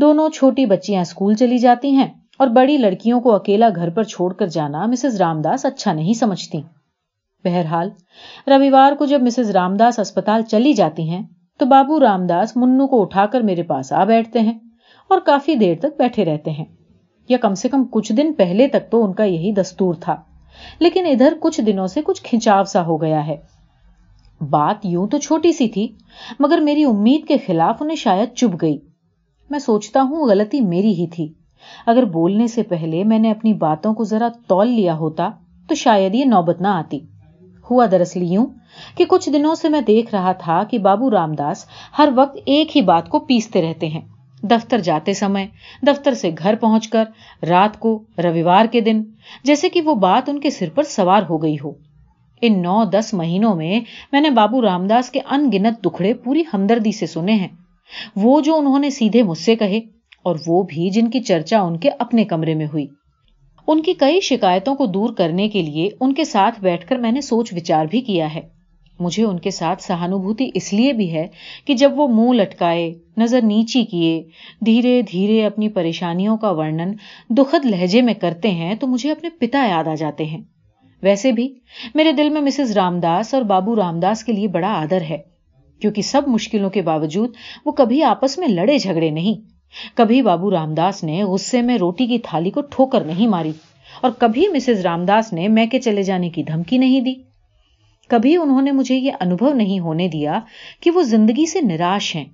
دونوں 0.00 0.28
چھوٹی 0.28 0.66
بچیاں 0.66 1.00
اسکول 1.00 1.34
چلی 1.34 1.58
جاتی 1.58 1.90
ہیں 1.90 2.08
اور 2.38 2.48
بڑی 2.48 2.76
لڑکیوں 2.76 3.20
کو 3.20 3.34
اکیلا 3.34 3.68
گھر 3.76 3.90
پر 3.90 4.02
چھوڑ 4.02 4.32
کر 4.32 4.46
جانا 4.46 4.86
مسز 4.86 5.20
رام 5.20 5.40
داس 5.40 5.66
اچھا 5.66 5.92
نہیں 5.92 6.12
سمجھتی۔ 6.12 6.60
بہرحال، 7.44 7.90
رویوار 8.46 8.92
کو 8.92 9.04
جب 9.04 9.22
مسز 9.22 9.50
رام 9.50 9.74
داس 9.74 9.98
اسپتال 9.98 10.42
چلی 10.42 10.72
جاتی 10.72 11.10
ہیں 11.10 11.22
تو 11.58 11.66
بابو 11.66 12.00
رام 12.00 12.26
داس 12.26 12.56
منو 12.56 12.86
کو 12.86 13.02
اٹھا 13.02 13.26
کر 13.26 13.40
میرے 13.40 13.62
پاس 13.62 13.92
آ 13.92 14.04
بیٹھتے 14.04 14.40
ہیں 14.40 14.58
اور 15.08 15.20
کافی 15.20 15.54
دیر 15.54 15.74
تک 15.78 15.98
بیٹھے 15.98 16.24
رہتے 16.24 16.50
ہیں۔ 16.50 16.64
یا 17.28 17.38
کم 17.38 17.54
سے 17.54 17.68
کم 17.68 17.84
کچھ 17.90 18.12
دن 18.12 18.32
پہلے 18.32 18.68
تک 18.68 18.90
تو 18.90 19.04
ان 19.04 19.12
کا 19.12 19.24
یہی 19.24 19.52
دستور 19.52 19.94
تھا۔ 19.94 20.16
لیکن 20.78 21.06
ادھر 21.06 21.34
کچھ 21.40 21.60
دنوں 21.60 21.86
سے 21.86 22.00
کچھ 22.04 22.22
کھنچاو 22.22 22.64
سا 22.64 22.86
ہو 22.86 23.02
گیا 23.02 23.26
ہے۔ 23.26 23.36
بات 24.40 24.86
یوں 24.86 25.06
تو 25.06 25.18
چھوٹی 25.18 25.52
سی 25.52 25.68
تھی، 25.68 25.88
مگر 26.40 26.58
میری 26.58 26.84
امید 26.84 27.28
کے 27.28 27.36
خلاف 27.46 27.82
انہیں 27.82 27.96
شاید 27.96 28.36
چپ 28.36 28.62
گئی۔ 28.62 28.78
میں 29.50 29.58
سوچتا 29.58 30.02
ہوں 30.02 30.28
غلطی 30.28 30.60
میری 30.60 30.92
ہی 30.92 31.06
تھی۔ 31.06 31.32
اگر 31.86 32.04
بولنے 32.04 32.46
سے 32.46 32.62
پہلے 32.62 33.04
میں 33.04 33.18
نے 33.18 33.30
اپنی 33.30 33.52
باتوں 33.52 33.94
کو 33.94 34.04
ذرا 34.04 34.28
تول 34.46 34.68
لیا 34.68 34.96
ہوتا 34.96 35.30
تو 35.68 35.74
شاید 35.74 36.14
یہ 36.14 36.24
نوبت 36.24 36.60
نہ 36.60 36.68
آتی۔ 36.68 37.00
ہوا 37.70 37.86
دراصل 37.90 38.22
یوں 38.22 38.46
کہ 38.96 39.04
کچھ 39.08 39.30
دنوں 39.30 39.54
سے 39.54 39.68
میں 39.68 39.80
دیکھ 39.80 40.14
رہا 40.14 40.32
تھا 40.32 40.62
کہ 40.70 40.78
بابو 40.78 41.10
رام 41.10 41.32
داس 41.32 41.66
ہر 41.98 42.08
وقت 42.14 42.36
ایک 42.46 42.76
ہی 42.76 42.82
بات 42.82 43.08
کو 43.08 43.18
پیستے 43.18 43.62
رہتے 43.62 43.88
ہیں۔ 43.88 44.00
دفتر 44.42 44.78
جاتے 44.78 45.14
سمے، 45.14 45.46
دفتر 45.86 46.14
سے 46.14 46.30
گھر 46.38 46.54
پہنچ 46.54 46.88
کر، 46.88 47.04
رات 47.48 47.80
کو 47.80 48.02
رویوار 48.24 48.66
کے 48.66 48.80
دن، 48.80 49.02
جیسے 49.44 49.68
کہ 49.68 49.80
وہ 49.80 49.94
بات 49.94 50.28
ان 50.28 50.40
کے 50.40 50.50
سر 50.50 50.68
پر 50.74 50.82
سوار 50.82 51.22
ہو 51.30 51.42
گئی 51.42 51.56
ہو۔ 51.64 51.72
ان 52.40 52.62
نو 52.62 52.84
دس 52.84 53.14
مہینوں 53.14 53.54
میں 53.54 53.80
میں 54.12 54.20
نے 54.20 54.30
بابو 54.30 54.62
رام 54.62 54.86
داس 54.86 55.10
کے 55.10 55.20
ان 55.30 55.50
گنت 55.52 55.84
دکھڑے 55.84 56.14
پوری 56.14 56.42
ہمدردی 56.54 56.92
سے 56.92 57.06
سنے 57.06 57.32
ہیں۔ 57.32 57.48
وہ 58.16 58.40
جو 58.40 58.56
انہوں 58.56 58.78
نے 58.78 58.90
سیدھے 58.90 59.22
مجھ 59.22 59.38
سے 59.38 59.56
کہے 59.56 59.80
اور 60.22 60.36
وہ 60.46 60.62
بھی 60.62 60.90
جن 60.90 61.10
کی 61.10 61.20
چرچا 61.20 61.60
ان 61.60 61.78
کے 61.78 61.90
اپنے 61.98 62.24
کمرے 62.24 62.54
میں 62.54 62.66
ہوئی۔ 62.66 62.86
ان 63.68 63.82
کی 63.82 63.92
کئی 63.92 64.20
شکایتوں 64.20 64.74
کو 64.74 64.86
دور 64.86 65.12
کرنے 65.12 65.48
کے 65.48 65.62
لیے 65.62 65.88
ان 66.00 66.14
کے 66.14 66.24
ساتھ 66.24 66.60
بیٹھ 66.60 66.86
کر 66.86 66.96
میں 66.96 67.12
نے 67.12 67.20
سوچ 67.20 67.52
وچار 67.52 67.86
بھی 67.86 68.00
کیا 68.00 68.34
ہے۔ 68.34 68.40
مجھے 69.00 69.24
ان 69.24 69.38
کے 69.38 69.50
ساتھ 69.50 69.82
سہانوبھوتی 69.82 70.50
اس 70.54 70.72
لیے 70.72 70.92
بھی 70.92 71.12
ہے 71.12 71.26
کہ 71.64 71.74
جب 71.74 71.98
وہ 72.00 72.08
منہ 72.08 72.32
لٹکائے، 72.32 72.94
نظر 73.16 73.40
نیچی 73.42 73.84
کیے، 73.84 74.22
دھیرے 74.66 75.02
دھیرے 75.02 75.44
اپنی 75.46 75.68
پریشانیوں 75.68 76.36
کا 76.36 76.50
ورنن 76.50 76.92
دکھد 77.30 77.64
لہجے 77.64 78.02
میں 78.02 78.14
کرتے 78.14 78.50
ہیں 78.50 78.74
تو 78.74 78.86
مجھے 78.86 79.10
اپنے 79.10 79.30
پتا 79.30 79.66
یاد 79.66 79.88
آ 79.88 79.94
جاتے 79.94 80.24
ہیں۔ 80.24 80.42
ویسے 81.02 81.32
بھی 81.32 81.48
میرے 81.94 82.12
دل 82.12 82.30
میں 82.30 82.40
مسز 82.40 82.72
رام 82.72 83.00
داس 83.00 83.34
اور 83.34 83.42
بابو 83.42 83.76
رام 83.76 84.00
داس 84.00 84.24
کے 84.24 84.32
لیے 84.32 84.48
بڑا 84.48 84.72
آدر 84.72 85.00
ہے، 85.00 85.18
کیونکہ 85.82 86.02
سب 86.02 86.22
مشکلوں 86.26 86.70
کے 86.70 86.82
باوجود 86.82 87.34
وہ 87.66 87.72
کبھی 87.72 88.02
آپس 88.02 88.38
میں 88.38 88.48
لڑے 88.48 88.78
جھگڑے 88.78 89.10
نہیں۔ 89.10 89.57
کبھی 89.94 90.22
بابو 90.22 90.50
رام 90.50 90.74
داس 90.74 91.04
نے 91.04 91.24
غصے 91.24 91.62
میں 91.62 91.78
روٹی 91.78 92.06
کی 92.06 92.18
تھالی 92.18 92.50
کو 92.50 92.60
ٹھوکر 92.60 93.04
نہیں 93.04 93.26
ماری 93.26 93.52
اور 94.00 94.10
کبھی 94.18 94.48
مسز 94.48 94.80
رام 94.80 95.04
داس 95.04 95.32
نے 95.32 95.48
میں 95.48 95.66
کے 95.66 95.80
چلے 95.80 96.02
جانے 96.02 96.30
کی 96.30 96.42
دھمکی 96.42 96.78
نہیں 96.78 97.00
دی۔ 97.00 97.14
کبھی 98.08 98.36
انہوں 98.36 98.62
نے 98.62 98.72
مجھے 98.72 98.96
یہ 98.96 99.12
انوبھو 99.20 99.52
نہیں 99.52 99.80
ہونے 99.80 100.08
دیا 100.08 100.40
کہ 100.80 100.90
وہ 100.90 101.02
زندگی 101.02 101.46
سے 101.46 101.60
نراش 101.60 102.16
ہیں۔ 102.16 102.24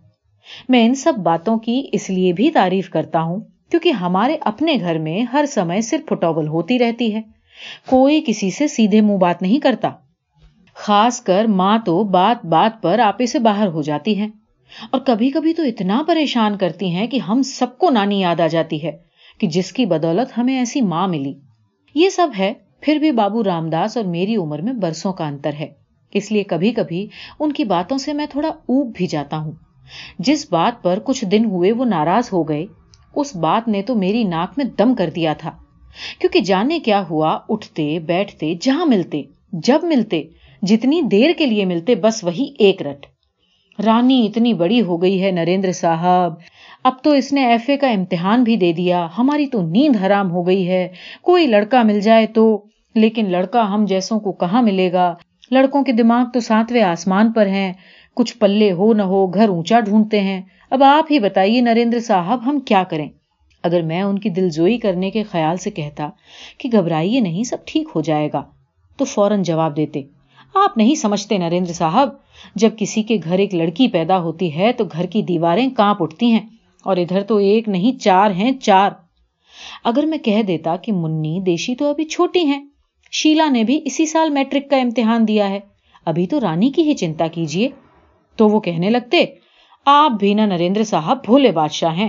میں 0.69 0.87
ان 0.87 0.95
سب 0.95 1.13
باتوں 1.17 1.59
کی 1.59 1.89
اس 1.93 2.11
لیے 2.11 2.33
بھی 2.33 2.51
تعریف 2.51 2.91
کرتا 2.91 3.23
ہوں 3.23 3.41
کیونکہ 3.71 3.89
ہمارے 3.89 4.37
اپنے 4.41 4.77
گھر 4.81 4.99
میں 4.99 5.23
ہر 5.23 5.45
سمے 5.47 5.81
صرف 5.81 6.09
پھٹوبل 6.09 6.49
ہوتی 6.49 6.79
رہتی 6.79 7.15
ہے۔ 7.15 7.21
کوئی 7.87 8.25
کسی 8.27 8.51
سے 8.51 8.69
سیدھے 8.69 9.01
منہ 9.01 9.17
بات 9.17 9.43
نہیں 9.43 9.61
کرتا۔ 9.61 9.91
خاص 10.75 11.21
کر 11.21 11.45
ماں 11.45 11.79
تو 11.79 12.05
بات 12.05 12.45
بات 12.45 12.83
پر 12.83 12.99
آپے 12.99 13.27
سے 13.27 13.39
باہر 13.39 13.67
ہو 13.67 13.83
جاتی 13.83 14.19
ہے۔ 14.19 14.29
اور 14.91 15.01
کبھی 15.01 15.31
کبھی 15.31 15.55
تو 15.55 15.63
اتنا 15.63 16.03
پریشان 16.07 16.57
کرتی 16.59 16.91
ہیں 16.91 17.07
کہ 17.07 17.17
ہم 17.17 17.43
سب 17.43 17.79
کو 17.79 17.91
نانی 17.91 18.21
یاد 18.21 18.41
آ 18.41 18.47
جاتی 18.47 18.83
ہے 18.83 18.93
کہ 19.41 19.47
جس 19.47 19.73
کی 19.73 19.87
بدولت 19.87 20.39
ہمیں 20.39 20.59
ایسی 20.59 20.81
ماں 20.81 21.09
ملی۔ 21.09 21.35
یہ 21.95 22.09
سب 22.09 22.29
ہے، 22.39 22.53
پھر 22.81 22.97
بھی 22.97 23.13
بابو 23.13 23.45
رام 23.45 23.71
داس 23.71 23.97
اور 23.97 24.05
میری 24.05 24.37
عمر 24.37 24.59
میں 24.59 24.73
برسوں 24.73 25.13
کا 25.13 25.27
انتر 25.27 25.53
ہے۔ 25.53 25.69
اس 26.15 26.33
لیے 26.33 26.43
کبھی 26.43 26.73
کبھی 26.73 27.07
ان 27.41 27.53
کی 27.53 27.65
باتوں 27.65 27.99
سے 27.99 28.13
میں 28.13 28.27
تھوڑا 28.31 28.49
اوب 28.49 28.93
بھی 28.95 29.07
جاتا 29.07 29.39
ہوں۔ 29.39 29.53
جس 30.19 30.47
بات 30.51 30.83
پر 30.83 30.99
کچھ 31.05 31.25
دن 31.25 31.45
ہوئے 31.45 31.73
وہ 31.73 31.85
ناراض 31.85 32.29
ہو 32.33 32.49
گئے، 32.49 32.67
اس 33.17 33.37
بات 33.37 33.69
نے 33.69 33.83
تو 33.83 33.95
میری 33.95 34.25
ناک 34.25 34.53
میں 34.57 34.65
دم 34.65 34.95
کر 34.95 35.11
دیا 35.17 35.33
تھا۔ 35.33 35.51
کیونکہ 36.19 36.41
جانے 36.41 36.79
کیا 36.79 37.05
ہوا، 37.11 37.39
اٹھتے، 37.49 37.99
بیٹھتے، 37.99 38.55
جہاں 38.61 38.87
ملتے، 38.87 39.23
جب 39.53 39.79
ملتے، 39.83 40.23
جتنی 40.63 41.03
دیر 41.03 41.31
کے 41.39 41.47
لیے 41.47 41.65
ملتے، 41.65 41.95
بس 41.95 42.25
وہی 42.25 42.55
ایک 42.59 42.83
رٹ۔ 42.83 43.07
رانی 43.87 44.27
اتنی 44.27 44.55
بڑی 44.55 44.83
ہو 44.83 45.03
گئی 45.03 45.25
ہے 45.25 45.31
نریندر 45.31 45.73
صاحب۔ 45.73 46.33
اب 46.85 46.93
تو 47.03 47.11
اس 47.11 47.33
نے 47.33 47.47
ایف 47.47 47.65
اے 47.69 47.77
کا 47.77 47.89
امتحان 47.91 48.43
بھی 48.43 48.57
دے 48.57 48.73
دیا۔ 48.73 49.09
ہماری 49.19 49.47
تو 49.47 49.63
نیند 49.63 49.97
حرام 49.97 50.31
ہو 50.31 50.47
گئی 50.47 50.69
ہے۔ 50.69 50.89
کوئی 51.23 51.47
لڑکا 51.47 51.83
مل 51.83 52.01
جائے 52.01 52.27
تو۔ 52.27 52.65
لیکن 52.95 53.31
لڑکا 53.31 53.75
ہم 53.75 53.85
جیسوں 53.85 54.21
کو 54.21 54.33
کہاں 54.33 54.63
ملے 54.63 54.93
گا؟ 54.93 55.15
لڑکوں 55.51 55.85
کے 55.85 55.93
دماغ 55.93 56.25
تو 56.35 56.41
ساتویں 56.41 56.83
آسمان 56.83 57.33
پر 57.33 57.47
ہیں۔ 57.47 57.73
کچھ 58.15 58.39
پلے 58.39 58.73
ہو 58.73 58.93
نہ 58.93 59.03
ہو، 59.03 59.27
گھر 59.27 59.49
اونچا 59.49 59.81
ڈھونڈتے 59.81 60.21
ہیں۔ 60.21 60.43
اب 60.71 60.83
آپ 60.83 61.05
ہی 61.11 61.19
بتائیے 61.19 61.61
نریندر 61.61 62.01
صاحب، 62.01 62.41
ہم 62.47 62.61
کیا 62.61 62.85
کریں؟ 62.85 63.09
اگر 63.63 63.83
میں 63.83 64.03
ان 64.03 64.19
کی 64.19 64.29
دل 64.29 64.51
زوئی 64.51 64.79
کرنے 64.79 65.11
کے 65.11 65.23
خیال 65.23 65.57
سے 65.57 65.71
کہتا 65.71 66.09
کہ 66.59 66.69
گھبرائیے 66.73 67.21
نہیں، 67.21 67.43
سب 67.43 67.57
ٹھیک 67.65 67.89
ہو 67.95 68.01
جائے 68.01 68.29
گا، 68.33 68.43
تو 68.97 69.05
فوراً 69.05 69.43
جواب 69.43 69.77
دیتے۔ 69.77 70.03
آپ 70.55 70.79
نہیں 70.79 70.95
سمجھتے 70.95 71.39
نریندر 71.39 71.73
صاحب۔ 71.73 72.09
جب 72.55 72.71
کسی 72.79 73.03
کے 73.03 73.19
گھر 73.25 73.39
ایک 73.39 73.55
لڑکی 73.55 73.89
پیدا 73.89 74.19
ہوتی 74.19 74.57
ہے 74.57 74.73
تو 74.73 74.85
گھر 74.93 75.07
کی 75.07 75.23
دیواریں 75.23 75.69
کانپ 75.77 76.03
اٹھتی 76.03 76.33
ہیں 76.33 76.47
اور 76.85 76.97
ادھر 76.97 77.23
تو 77.23 77.37
ایک 77.37 77.69
نہیں، 77.69 77.99
چار 77.99 78.31
ہیں، 78.31 78.53
چار۔ 78.53 78.91
اگر 79.85 80.03
میں 80.03 80.19
کہہ 80.19 80.43
دیتا 80.43 80.77
کہ 80.77 80.93
منی 80.93 81.41
دیشی 81.41 81.75
تو 81.75 81.91
ابھی 81.91 82.05
چھوٹی 82.05 82.45
ہیں۔ 82.45 82.67
شیلا 83.13 83.49
نے 83.49 83.65
بھی 83.65 83.81
اسی 83.85 84.07
سال 84.07 84.31
میٹرک 84.31 84.71
کا 84.71 84.77
امتحان 84.77 85.29
دیا 85.29 85.51
ہے۔ 85.51 85.61
ابھی 86.05 86.27
تو 86.27 86.41
رانی 86.41 86.71
کی 86.71 86.83
ہی 86.83 86.95
چنتا 86.95 87.27
کیجیے 87.27 87.69
تو 88.37 88.49
وہ 88.49 88.61
کہنے 88.61 88.91
لگتے، 88.91 89.25
آپ 89.87 90.11
بھی 90.11 90.35
نہ 90.35 90.43
نریندر 90.43 90.85
صاحب 90.85 91.19
بھولے 91.25 91.51
بادشاہ 91.51 91.97
ہیں۔ 91.97 92.09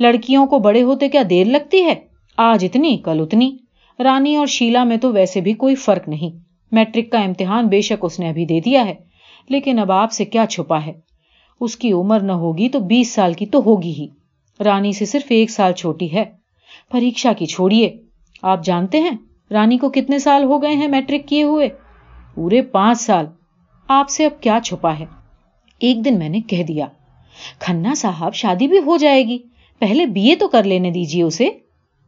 لڑکیوں 0.00 0.46
کو 0.46 0.58
بڑے 0.58 0.82
ہوتے 0.82 1.08
کیا 1.08 1.22
دیر 1.30 1.44
لگتی 1.44 1.82
ہے؟ 1.82 1.94
آج 2.36 2.64
اتنی، 2.64 2.96
کل 2.96 3.20
اتنی۔ 3.20 3.56
رانی 3.98 4.36
اور 4.36 4.46
شیلا 4.46 4.84
میں 4.84 4.96
تو 4.96 5.12
ویسے 5.12 5.40
بھی 5.40 5.52
کوئی 5.52 5.74
فرق 5.74 6.08
نہیں۔ 6.08 6.47
میٹرک 6.72 7.12
کا 7.12 7.18
امتحان 7.18 7.66
بے 7.66 7.80
شک 7.80 8.04
اس 8.04 8.20
نے 8.20 8.28
ابھی 8.28 8.44
دے 8.44 8.60
دیا 8.60 8.86
ہے، 8.86 8.94
لیکن 9.48 9.78
اب 9.78 9.92
آپ 9.92 10.12
سے 10.12 10.24
کیا 10.24 10.46
چھپا 10.46 10.86
ہے؟ 10.86 10.92
اس 11.60 11.76
کی 11.76 11.92
عمر 11.92 12.20
نہ 12.20 12.32
ہوگی 12.32 12.68
تو 12.68 12.80
بیس 12.80 13.12
سال 13.12 13.32
کی 13.32 13.46
تو 13.46 13.62
ہوگی 13.66 13.92
ہی۔ 13.92 14.06
رانی 14.64 14.92
سے 14.92 15.04
صرف 15.04 15.26
ایک 15.28 15.50
سال 15.50 15.72
چھوٹی 15.72 16.12
ہے۔ 16.12 16.24
پریشا 16.90 17.32
کی 17.32 17.46
چھوڑیے۔ 17.46 17.96
آپ 18.42 18.64
جانتے 18.64 19.00
ہیں 19.00 19.10
رانی 19.50 19.78
کو 19.78 19.90
کتنے 19.90 20.18
سال 20.18 20.44
ہو 20.44 20.62
گئے 20.62 20.74
ہیں 20.74 20.88
میٹرک 20.88 21.28
کیے 21.28 21.42
ہوئے؟ 21.42 21.68
پورے 22.34 22.62
پانچ 22.62 23.00
سال۔ 23.00 23.26
آپ 23.88 24.08
سے 24.08 24.26
اب 24.26 24.42
کیا 24.42 24.58
چھپا 24.64 24.98
ہے؟ 24.98 25.04
ایک 25.78 26.04
دن 26.04 26.18
میں 26.18 26.28
نے 26.28 26.40
کہہ 26.40 26.62
دیا 26.62 26.86
کھنا 27.58 27.94
صاحب 27.94 28.34
شادی 28.34 28.68
بھی 28.68 28.78
ہو 28.78 28.96
جائے 28.96 29.24
گی۔ 29.24 29.38
پہلے 29.78 30.06
بی 30.06 30.28
اے 30.28 30.34
تو 30.34 30.48
کر 30.48 30.64
لینے 30.64 30.90
دیجیے 30.90 31.22
اسے۔ 31.22 31.48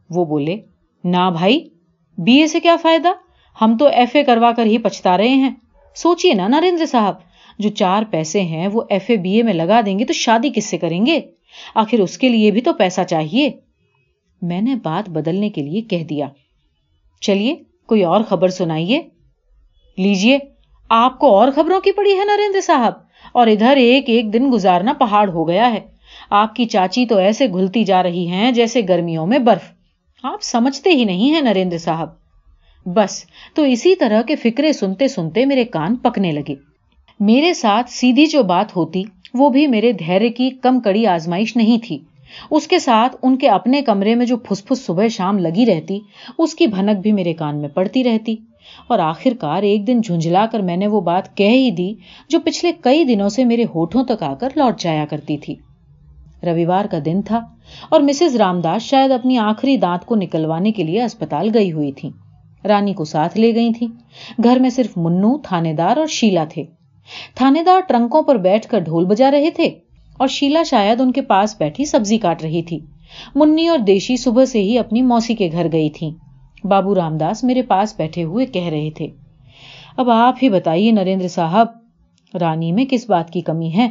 وہ 0.09 0.25
بولے، 0.25 0.57
نہ 1.03 1.29
بھائی، 1.33 1.69
بی 2.17 2.33
اے 2.33 2.47
سے 2.47 2.59
کیا 2.59 2.75
فائدہ؟ 2.81 3.09
ہم 3.57 3.75
تو 3.77 3.85
ایف 3.85 4.15
اے 4.15 4.23
کروا 4.23 4.51
کر 4.51 4.65
ہی 4.65 4.77
پچھتا 4.77 5.17
رہے 5.17 5.27
ہیں۔ 5.27 5.49
سوچیے 5.95 6.33
نا 6.33 6.47
نریندر 6.47 6.85
صاحب، 6.85 7.15
جو 7.59 7.69
چار 7.69 8.03
پیسے 8.09 8.41
ہیں 8.41 8.67
وہ 8.67 8.81
ایف 8.89 9.05
اے 9.07 9.17
بی 9.17 9.31
اے 9.31 9.43
میں 9.43 9.53
لگا 9.53 9.81
دیں 9.85 9.99
گے 9.99 10.05
تو 10.05 10.13
شادی 10.13 10.49
کس 10.55 10.65
سے 10.65 10.77
کریں 10.77 11.05
گے؟ 11.05 11.19
آخر 11.75 11.99
اس 11.99 12.17
کے 12.17 12.29
لیے 12.29 12.51
بھی 12.51 12.61
تو 12.61 12.73
پیسہ 12.73 13.01
چاہیے۔ 13.01 13.49
میں 14.41 14.61
نے 14.61 14.75
بات 14.75 15.09
بدلنے 15.09 15.49
کے 15.49 15.61
لیے 15.61 15.81
کہہ 15.81 16.03
دیا۔ 16.03 16.27
چلیے، 17.21 17.55
کوئی 17.87 18.03
اور 18.03 18.21
خبر 18.21 18.47
سنائیے۔ 18.47 19.01
لیجیے 19.97 20.37
آپ 20.89 21.19
کو 21.19 21.35
اور 21.35 21.51
خبروں 21.51 21.79
کی 21.81 21.91
پڑی 21.91 22.13
ہے 22.13 22.25
نریندر 22.25 22.61
صاحب، 22.61 22.93
اور 23.31 23.47
ادھر 23.47 23.75
ایک 23.75 24.09
ایک 24.09 24.33
دن 24.33 24.51
گزارنا 24.53 24.93
پہاڑ 24.93 25.29
ہو 25.29 25.47
گیا 25.47 25.73
ہے۔ 25.73 25.79
آپ 26.29 26.55
کی 26.55 26.65
چاچی 26.65 27.05
تو 27.05 27.17
ایسے 27.17 27.47
گھلتی 27.47 27.83
جا 27.83 28.03
رہی 28.03 28.27
ہیں 28.27 28.51
جیسے 28.51 28.81
گرمیوں 28.89 29.27
میں 29.27 29.39
برف۔ 29.39 29.71
آپ 30.23 30.41
سمجھتے 30.41 30.89
ہی 30.89 31.05
نہیں 31.05 31.33
ہیں 31.33 31.41
نریندر 31.41 31.77
صاحب۔ 31.77 32.20
بس۔ 32.85 33.23
تو 33.55 33.63
اسی 33.63 33.95
طرح 33.95 34.21
کے 34.21 34.35
فکرے 34.35 34.73
سنتے 34.73 35.07
سنتے 35.07 35.45
میرے 35.45 35.63
کان 35.63 35.95
پکنے 35.95 36.31
لگے۔ 36.31 36.55
میرے 37.19 37.53
ساتھ 37.53 37.91
سیدھی 37.91 38.25
جو 38.25 38.43
بات 38.43 38.75
ہوتی، 38.75 39.03
وہ 39.33 39.49
بھی 39.49 39.67
میرے 39.67 39.91
دھیرے 39.91 40.29
کی 40.29 40.49
کم 40.49 40.79
کڑی 40.79 41.05
آزمائش 41.05 41.57
نہیں 41.57 41.77
تھی۔ 41.83 41.99
اس 42.51 42.67
کے 42.67 42.79
ساتھ 42.79 43.15
ان 43.23 43.37
کے 43.37 43.49
اپنے 43.49 43.81
کمرے 43.81 44.15
میں 44.15 44.25
جو 44.25 44.37
پھس 44.37 44.65
پھس 44.65 44.85
صبح 44.85 45.07
شام 45.07 45.37
لگی 45.39 45.65
رہتی، 45.65 45.99
اس 46.37 46.55
کی 46.55 46.67
بھنک 46.67 46.99
بھی 46.99 47.11
میرے 47.11 47.33
کان 47.33 47.61
میں 47.61 47.69
پڑتی 47.69 48.03
رہتی۔ 48.03 48.35
اور 48.87 48.99
آخر 48.99 49.33
کار 49.39 49.63
ایک 49.63 49.87
دن 49.87 50.01
جھنجلا 50.01 50.45
کر 50.45 50.59
میں 50.59 50.77
نے 50.77 50.87
وہ 50.87 51.01
بات 51.01 51.37
کہہ 51.37 51.49
ہی 51.49 51.71
دی، 51.71 51.93
جو 52.29 52.39
پچھلے 52.39 52.71
کئی 52.81 53.03
دنوں 53.03 53.29
سے 53.29 53.45
میرے 53.45 53.63
ہوٹوں 53.63 54.03
تک 54.03 54.23
آ 54.23 54.33
کر 54.33 54.49
لوٹ 54.55 54.79
جایا 54.79 55.05
کرتی 55.09 55.37
تھی۔ 55.37 55.55
رویوار 56.43 56.85
کا 56.85 56.97
دن 57.05 57.21
تھا 57.21 57.39
اور 57.89 58.01
مسز 58.01 58.35
رام 58.35 58.61
داس 58.61 58.81
شاید 58.81 59.11
اپنی 59.11 59.37
آخری 59.37 59.77
دانت 59.77 60.05
کو 60.05 60.15
نکلوانے 60.15 60.71
کے 60.71 60.83
لیے 60.83 61.03
اسپتال 61.03 61.49
گئی 61.53 61.71
ہوئی 61.71 61.91
تھی 61.91 62.09
رانی 62.67 62.93
کو 62.93 63.03
ساتھ 63.03 63.37
لے 63.37 63.55
گئی 63.55 63.73
تھی 63.73 63.87
گھر 64.43 64.57
میں 64.59 64.69
صرف 64.69 64.97
منو 64.97 65.37
تھانے 65.37 65.73
دار 65.73 65.97
اور 65.97 66.07
شیلا 66.07 66.43
تھے۔ 66.43 66.63
تھانے 67.35 67.63
دار 67.63 67.79
ٹرنکوں 67.79 68.23
پر 68.23 68.35
بیٹھ 68.35 68.67
کر 68.67 68.79
ڈھول 68.79 69.05
بجا 69.05 69.31
رہے 69.31 69.49
تھے 69.49 69.69
اور 70.17 70.27
شیلا 70.27 70.63
شاید 70.63 71.01
ان 71.01 71.11
کے 71.11 71.21
پاس 71.21 71.55
بیٹھی 71.59 71.85
سبزی 71.85 72.17
کاٹ 72.17 72.43
رہی 72.43 72.61
تھی۔ 72.61 72.79
منی 73.35 73.67
اور 73.67 73.77
دیشی 73.77 74.17
صبح 74.17 74.45
سے 74.45 74.61
ہی 74.61 74.77
اپنی 74.77 75.01
موسی 75.01 75.35
کے 75.35 75.49
گھر 75.51 75.67
گئی 75.71 75.89
تھی 75.89 76.11
بابو 76.63 76.95
رام 76.95 77.17
داس 77.17 77.43
میرے 77.43 77.61
پاس 77.61 77.93
بیٹھے 77.97 78.23
ہوئے 78.23 78.45
کہہ 78.45 78.67
رہے 78.67 78.89
تھے۔ 78.89 79.07
اب 79.97 80.09
آپ 80.09 80.35
ہی 80.43 80.49
بتائیے 80.49 80.91
نریندر 80.91 81.27
صاحب، 81.27 81.67
رانی 82.41 82.71
میں 82.71 82.85
کس 82.89 83.09
بات 83.09 83.31
کی 83.31 83.41
کمی 83.41 83.73
ہے؟ 83.73 83.89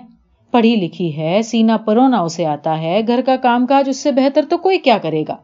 پڑھی 0.50 0.76
لکھی 0.76 1.16
ہے، 1.16 1.42
سینا 1.42 1.76
پرونا 1.76 2.20
اسے 2.20 2.46
آتا 2.46 2.80
ہے، 2.80 3.00
گھر 3.06 3.20
کا 3.26 3.36
کام 3.36 3.66
کاج 3.66 3.88
اس 3.88 3.96
سے 3.96 4.12
بہتر 4.12 4.44
تو 4.50 4.58
کوئی 4.58 4.78
کیا 4.78 4.98
کرے 4.98 5.24
گا؟ 5.28 5.36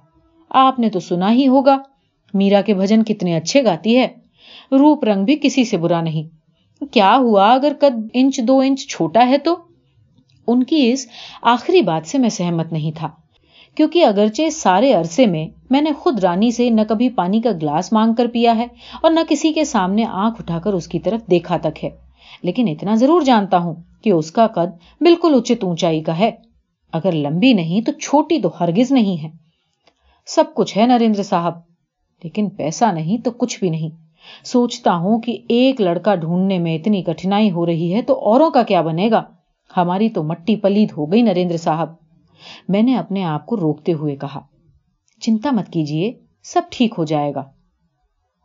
آپ 0.50 0.78
نے 0.78 0.88
تو 0.88 1.00
سنا 1.00 1.33
ہی 1.33 1.49
ہوگا۔ 1.49 1.78
میرا 2.35 2.61
کے 2.61 2.75
بھجن 2.75 3.04
کتنے 3.04 3.37
اچھے 3.37 3.64
گاتی 3.64 3.97
ہے۔ 3.99 4.06
روپ 4.73 5.04
رنگ 5.04 5.25
بھی 5.25 5.37
کسی 5.42 5.64
سے 5.64 5.76
برا 5.76 6.00
نہیں۔ 6.00 6.85
کیا 6.92 7.16
ہوا 7.16 7.52
اگر 7.52 7.73
قد 7.80 8.00
انچ 8.14 8.40
دو 8.49 8.59
انچ 8.59 8.87
چھوٹا 8.88 9.26
ہے 9.28 9.38
تو؟ 9.38 9.56
ان 10.49 10.62
کی 10.62 10.90
اس 10.92 11.06
آخری 11.42 11.83
بات 11.83 12.09
سے 12.09 12.18
میں 12.18 12.28
سہمت 12.28 12.73
نہیں 12.73 12.92
تھا، 12.97 13.09
کیونکہ 13.76 14.04
اگرچہ 14.04 14.49
سارے 14.50 14.92
عرصے 14.92 15.26
میں 15.26 15.47
میں 15.71 15.80
نے 15.80 15.92
خود 15.92 16.18
رانی 16.18 16.50
سے 16.50 16.71
نہ 16.71 16.80
کبھی 16.88 17.09
پانی 17.09 17.40
کا 17.40 17.50
گلاس 17.52 17.92
مانگ 17.92 18.14
کر 18.14 18.26
پیا 18.26 18.56
ہے 18.56 18.66
اور 19.02 19.11
نہ 19.11 19.21
کسی 19.28 19.52
کے 19.52 19.64
سامنے 19.64 20.04
آنکھ 20.04 20.40
اٹھا 20.40 20.59
کر 20.59 20.73
اس 20.73 20.88
کی 20.88 20.99
طرف 20.99 21.30
دیکھا 21.30 21.56
تک 21.56 21.85
ہے، 21.85 21.90
لیکن 22.42 22.68
اتنا 22.68 22.95
ضرور 22.95 23.23
جانتا 23.23 23.59
ہوں 23.59 23.75
کہ 24.04 24.11
اس 24.11 24.30
کا 24.33 24.47
قد 24.47 24.76
بالکل 25.00 25.35
اچت 25.35 25.64
اونچائی 25.64 26.02
کا 26.02 26.18
ہے۔ 26.18 26.30
اگر 26.92 27.12
لمبی 27.12 27.52
نہیں 27.52 27.80
تو 27.80 27.92
چھوٹی 27.92 28.40
تو 28.40 28.50
ہرگز 28.61 28.92
نہیں 28.92 29.23
ہے۔ 29.23 29.30
سب 30.26 30.45
کچھ 30.54 30.78
ہے 30.78 30.87
نریندر 30.87 31.23
صاحب۔ 31.23 31.66
لیکن 32.23 32.49
پیسہ 32.49 32.85
نہیں 32.93 33.19
تو 33.19 33.31
کچھ 33.31 33.59
بھی 33.59 33.71
نہیں۔ 33.71 34.07
سوچتا 34.45 34.97
ہوں 34.97 35.21
کہ 35.21 35.39
ایک 35.49 35.81
لڑکا 35.81 36.15
ڈھونڈنے 36.15 36.59
میں 36.59 36.77
اتنی 36.77 37.03
کٹھنائی 37.03 37.51
ہو 37.51 37.67
رہی 37.67 37.95
ہے 37.95 38.03
تو 38.03 38.25
اوروں 38.25 38.51
کا 38.51 38.63
کیا 38.63 38.83
بنے 38.83 39.11
گا؟ 39.11 39.23
ہماری 39.77 40.09
تو 40.09 40.23
مٹی 40.23 40.57
پلید 40.57 40.93
ہو 40.97 41.13
گئی 41.13 41.23
نریندر 41.23 41.57
صاحب۔ 41.57 41.89
میں 42.69 42.83
نے 42.83 42.97
اپنے 42.97 43.25
آپ 43.25 43.47
کو 43.47 43.57
روکتے 43.57 43.93
ہوئے 43.93 44.17
کہا، 44.17 44.41
چنتا 45.21 45.51
مت 45.51 45.73
کیجیے 45.73 46.13
سب 46.43 46.63
ٹھیک 46.71 46.95
ہو 46.99 47.05
جائے 47.05 47.35
گا۔ 47.35 47.43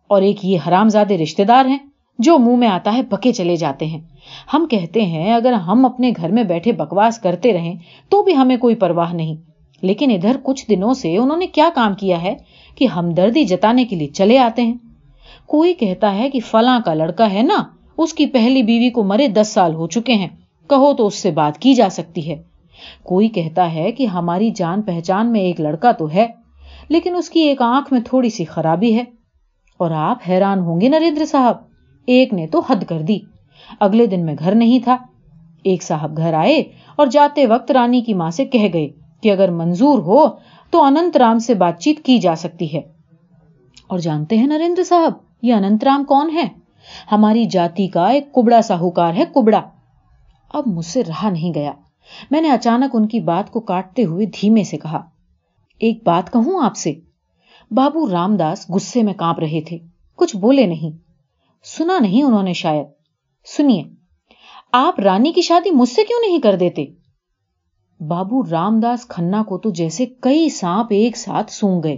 اور 0.07 0.21
ایک 0.21 0.45
یہ 0.45 0.57
حرام 0.67 0.89
زادے 0.89 1.17
رشتے 1.17 1.43
دار 1.43 1.65
ہیں 1.65 1.77
جو 2.19 2.37
منہ 2.37 2.55
میں 2.55 2.67
آتا 2.67 2.93
ہے 2.93 3.01
بکے 3.01 3.33
چلے 3.33 3.55
جاتے 3.55 3.85
ہیں۔ 3.85 4.01
ہم 4.53 4.65
کہتے 4.69 5.01
ہیں، 5.01 5.33
اگر 5.33 5.53
ہم 5.53 5.85
اپنے 5.85 6.11
گھر 6.17 6.31
میں 6.31 6.43
بیٹھے 6.43 6.71
بکواس 6.71 7.19
کرتے 7.19 7.53
رہیں 7.53 7.75
تو 8.09 8.23
بھی 8.23 8.35
ہمیں 8.35 8.57
کوئی 8.57 8.75
پرواہ 8.75 9.13
نہیں۔ 9.13 9.50
لیکن 9.81 10.11
ادھر 10.11 10.37
کچھ 10.43 10.65
دنوں 10.69 10.93
سے 10.93 11.17
انہوں 11.17 11.37
نے 11.37 11.47
کیا 11.47 11.69
کام 11.75 11.93
کیا 11.93 12.21
ہے 12.21 12.35
کہ 12.75 12.85
ہمدردی 12.85 13.45
جتانے 13.45 13.85
کے 13.85 13.95
لیے 13.95 14.07
چلے 14.07 14.37
آتے 14.37 14.61
ہیں۔ 14.61 14.73
کوئی 15.47 15.73
کہتا 15.73 16.15
ہے 16.15 16.29
کہ 16.29 16.39
فلاں 16.39 16.79
کا 16.85 16.93
لڑکا 16.93 17.33
ہے 17.33 17.41
نا، 17.41 17.63
اس 17.97 18.13
کی 18.13 18.25
پہلی 18.25 18.63
بیوی 18.63 18.89
کو 18.89 19.03
مرے 19.03 19.27
دس 19.27 19.47
سال 19.53 19.75
ہو 19.75 19.87
چکے 19.87 20.13
ہیں۔ 20.13 20.27
کہو 20.69 20.93
تو 20.93 21.07
اس 21.07 21.15
سے 21.15 21.31
بات 21.31 21.59
کی 21.59 21.73
جا 21.73 21.89
سکتی 21.91 22.29
ہے۔ 22.29 22.35
کوئی 23.03 23.27
کہتا 23.27 23.73
ہے 23.73 23.91
کہ 23.91 24.05
ہماری 24.05 24.49
جان 24.49 24.81
پہچان 24.81 25.31
میں 25.31 25.41
ایک 25.41 25.61
لڑکا 25.61 25.91
تو 25.91 26.11
ہے، 26.13 26.27
لیکن 26.89 27.15
اس 27.15 27.29
کی 27.29 27.39
ایک 27.39 27.61
آنکھ 27.61 27.93
میں 27.93 28.01
تھوڑی 28.01 28.29
سی 28.29 28.45
خرابی 28.45 28.95
ہے۔ 28.95 29.03
اور 29.77 29.91
آپ 29.91 30.17
حیران 30.29 30.59
ہوں 30.59 30.81
گے 30.81 30.89
نریندر 30.89 31.25
صاحب، 31.25 31.57
ایک 32.05 32.33
نے 32.33 32.47
تو 32.47 32.59
حد 32.59 32.83
کر 32.87 33.01
دی۔ 33.01 33.19
اگلے 33.79 34.05
دن 34.05 34.25
میں 34.25 34.35
گھر 34.39 34.55
نہیں 34.55 34.79
تھا۔ 34.79 34.97
ایک 35.63 35.83
صاحب 35.83 36.17
گھر 36.17 36.33
آئے 36.33 36.63
اور 36.95 37.07
جاتے 37.07 37.45
وقت 37.45 37.71
رانی 37.71 38.01
کی 38.01 38.13
ماں 38.13 38.31
سے 38.31 38.45
کہہ 38.45 38.67
گئے 38.73 38.87
کہ 39.21 39.31
اگر 39.31 39.51
منظور 39.51 39.99
ہو 39.99 40.25
تو 40.71 40.83
اننت 40.83 41.17
رام 41.17 41.39
سے 41.39 41.53
بات 41.53 41.79
چیت 41.79 42.05
کی 42.05 42.17
جا 42.17 42.35
سکتی 42.35 42.73
ہے۔ 42.73 42.81
اور 43.87 43.99
جانتے 43.99 44.37
ہیں 44.37 44.47
نریندر 44.47 44.83
صاحب، 44.83 45.13
یہ 45.41 45.53
اننت 45.53 45.83
رام 45.83 46.03
کون 46.03 46.31
ہے؟ 46.33 46.47
ہماری 47.11 47.45
جاتی 47.45 47.87
کا 47.87 48.07
ایک 48.07 48.33
کبڑا 48.33 48.61
ساہوکار 48.61 49.13
ہے، 49.13 49.23
کبڑا۔ 49.35 49.61
اب 50.53 50.63
مجھ 50.65 50.85
سے 50.85 51.03
رہا 51.03 51.29
نہیں 51.29 51.53
گیا۔ 51.53 51.71
میں 52.31 52.41
نے 52.41 52.51
اچانک 52.51 52.95
ان 52.95 53.07
کی 53.07 53.19
بات 53.19 53.51
کو 53.51 53.59
کاٹتے 53.59 54.03
ہوئے 54.03 54.25
دھیمے 54.25 54.63
سے 54.63 54.77
کہا، 54.77 55.05
ایک 55.79 56.03
بات 56.03 56.33
کہوں 56.33 56.63
آپ 56.63 56.75
سے؟ 56.75 56.93
بابو 57.71 58.11
رام 58.11 58.37
داس 58.37 58.69
گسے 58.75 59.03
میں 59.03 59.13
کانپ 59.13 59.39
رہے 59.39 59.61
تھے۔ 59.61 59.77
کچھ 60.15 60.37
بولے 60.37 60.65
نہیں۔ 60.65 60.97
سنا 61.63 61.99
نہیں 61.99 62.23
انہوں 62.23 62.43
نے 62.43 62.53
شاید۔ 62.53 62.85
سنیے، 63.57 63.83
آپ 64.71 64.99
رانی 64.99 65.31
کی 65.31 65.41
شادی 65.41 65.71
مجھ 65.71 65.89
سے 65.89 66.03
کیوں 66.03 66.19
نہیں 66.27 66.39
کر 66.39 66.55
دیتے؟ 66.55 66.85
بابو 68.07 68.43
رام 68.51 68.79
داس 68.79 69.07
کھنا 69.07 69.43
کو 69.43 69.57
تو 69.57 69.69
جیسے 69.69 70.05
کئی 70.05 70.49
سانپ 70.49 70.87
ایک 70.89 71.17
ساتھ 71.17 71.51
سونگ 71.51 71.81
گئے۔ 71.83 71.97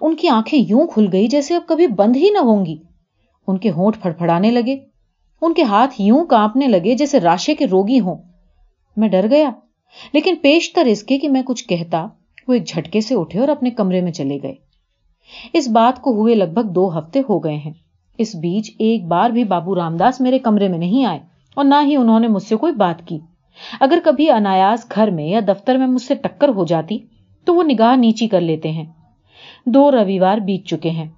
ان 0.00 0.16
کی 0.16 0.28
آنکھیں 0.28 0.58
یوں 0.68 0.86
کھل 0.86 1.08
گئی 1.12 1.26
جیسے 1.26 1.54
اب 1.54 1.62
کبھی 1.68 1.86
بند 1.86 2.16
ہی 2.16 2.30
نہ 2.30 2.38
ہوں 2.38 2.66
گی۔ 2.66 2.76
ان 3.46 3.58
کے 3.58 3.70
ہونٹ 3.70 4.02
پھڑپڑانے 4.02 4.50
لگے۔ 4.50 4.76
ان 5.40 5.54
کے 5.54 5.62
ہاتھ 5.62 5.94
یوں 5.98 6.24
کانپنے 6.24 6.66
لگے 6.66 6.94
جیسے 6.94 7.20
راشے 7.20 7.54
کے 7.54 7.66
روگی 7.66 8.00
ہوں۔ 8.00 8.16
میں 8.96 9.08
ڈر 9.08 9.26
گیا، 9.30 9.50
لیکن 10.12 10.34
پیشتر 10.42 10.84
اس 10.84 11.02
کے 11.02 11.18
کہ 11.18 11.28
میں 11.28 11.42
کچھ 11.42 11.68
کہتا۔ 11.68 12.06
وہ 12.48 12.52
ایک 12.52 12.66
جھٹکے 12.66 13.00
سے 13.00 13.14
اٹھے 13.14 13.40
اور 13.40 13.48
اپنے 13.48 13.70
کمرے 13.70 14.00
میں 14.00 14.12
چلے 14.12 14.38
گئے۔ 14.42 14.54
اس 15.52 15.68
بات 15.68 16.02
کو 16.02 16.10
ہوئے 16.10 16.34
لگ 16.34 16.52
بھگ 16.54 16.72
دو 16.72 16.98
ہفتے 16.98 17.20
ہو 17.28 17.44
گئے 17.44 17.56
ہیں۔ 17.56 17.72
اس 18.18 18.34
بیچ 18.34 18.70
ایک 18.78 19.06
بار 19.06 19.30
بھی 19.30 19.44
بابو 19.44 19.74
رام 19.74 19.96
داس 19.96 20.20
میرے 20.20 20.38
کمرے 20.38 20.68
میں 20.68 20.78
نہیں 20.78 21.04
آئے 21.04 21.18
اور 21.56 21.64
نہ 21.64 21.74
ہی 21.86 21.96
انہوں 21.96 22.20
نے 22.20 22.28
مجھ 22.28 22.42
سے 22.42 22.56
کوئی 22.56 22.72
بات 22.72 23.08
کی۔ 23.08 23.18
اگر 23.80 23.98
کبھی 24.04 24.30
انایاس 24.30 24.86
گھر 24.94 25.10
میں 25.10 25.24
یا 25.24 25.40
دفتر 25.48 25.76
میں 25.76 25.86
مجھ 25.86 26.02
سے 26.02 26.14
ٹکر 26.14 26.48
ہو 26.48 26.64
جاتی 26.64 26.98
تو 27.44 27.54
وہ 27.54 27.62
نگاہ 27.62 27.96
نیچی 27.96 28.28
کر 28.28 28.40
لیتے 28.40 28.70
ہیں۔ 28.70 28.84
دو 29.66 29.92
رویوار 29.92 30.38
بیت 30.38 30.66
چکے 30.66 30.90
ہیں۔ 30.90 31.08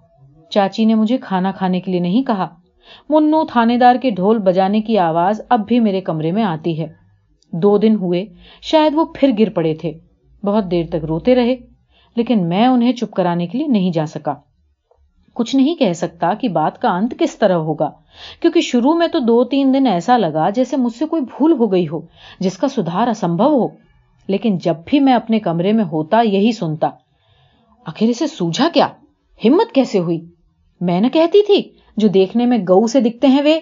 چاچی 0.50 0.84
نے 0.84 0.94
مجھے 0.94 1.18
کھانا 1.18 1.52
کھانے 1.52 1.80
کے 1.80 1.90
لیے 1.90 2.00
نہیں 2.00 2.22
کہا۔ 2.22 2.48
منو 3.08 3.44
تھانے 3.44 3.78
دار 3.78 3.96
کے 3.96 4.10
ڈھول 4.10 4.38
بجانے 4.38 4.80
کی 4.80 4.98
آواز 4.98 5.40
اب 5.48 5.66
بھی 5.68 5.80
میرے 5.80 6.00
کمرے 6.00 6.32
میں 6.32 6.42
آتی 6.42 6.80
ہے۔ 6.80 6.86
دو 7.52 7.78
دن 7.78 7.94
ہوئے، 7.94 8.24
شاید 8.62 8.92
وہ 8.94 9.04
پھر 9.14 9.30
گر 9.38 9.50
پڑے 9.50 9.74
تھے۔ 9.74 9.92
بہت 10.44 10.70
دیر 10.70 10.86
تک 10.86 11.04
روتے 11.04 11.34
رہے، 11.34 11.56
لیکن 12.16 12.48
میں 12.48 12.66
انہیں 12.66 12.92
چپ 12.92 13.14
کرانے 13.14 13.46
کے 13.46 13.58
لیے 13.58 13.66
نہیں 13.66 13.92
جا 13.92 14.06
سکا۔ 14.06 14.34
کچھ 15.34 15.56
نہیں 15.56 15.74
کہہ 15.74 15.92
سکتا 15.92 16.34
کہ 16.34 16.48
بات 16.48 16.82
کا 16.82 16.88
انت 16.88 17.14
کس 17.18 17.38
طرح 17.38 17.54
ہوگا، 17.54 17.90
کیونکہ 18.40 18.60
شروع 18.60 18.94
میں 18.94 19.08
تو 19.08 19.18
دو 19.18 19.44
تین 19.44 19.74
دن 19.74 19.86
ایسا 19.86 20.16
لگا 20.16 20.50
جیسے 20.50 20.76
مجھ 20.76 20.94
سے 20.94 21.06
کوئی 21.06 21.22
بھول 21.22 21.52
ہو 21.52 21.72
گئی 21.72 21.88
ہو، 21.88 22.00
جس 22.40 22.58
کا 22.58 22.68
سدھار 22.68 23.08
اسمبھو 23.08 23.62
ہو۔ 23.62 23.68
لیکن 24.28 24.58
جب 24.58 24.74
بھی 24.86 25.00
میں 25.00 25.12
اپنے 25.12 25.38
کمرے 25.38 25.72
میں 25.72 25.84
ہوتا 25.84 26.20
یہی 26.20 26.52
سنتا۔ 26.52 26.90
آخر 27.84 28.06
اسے 28.06 28.26
سوجھا 28.26 28.68
کیا؟ 28.74 28.88
ہمت 29.44 29.74
کیسے 29.74 29.98
ہوئی؟ 29.98 30.20
میں 30.80 31.00
نہ 31.00 31.06
کہتی 31.06 31.42
تھی 31.42 31.70
جو 31.96 32.08
دیکھنے 32.08 32.46
میں 32.46 32.58
گو 32.58 32.86
سے 32.86 33.00
دکھتے 33.00 33.26
ہیں 33.26 33.42
وہ 33.42 33.60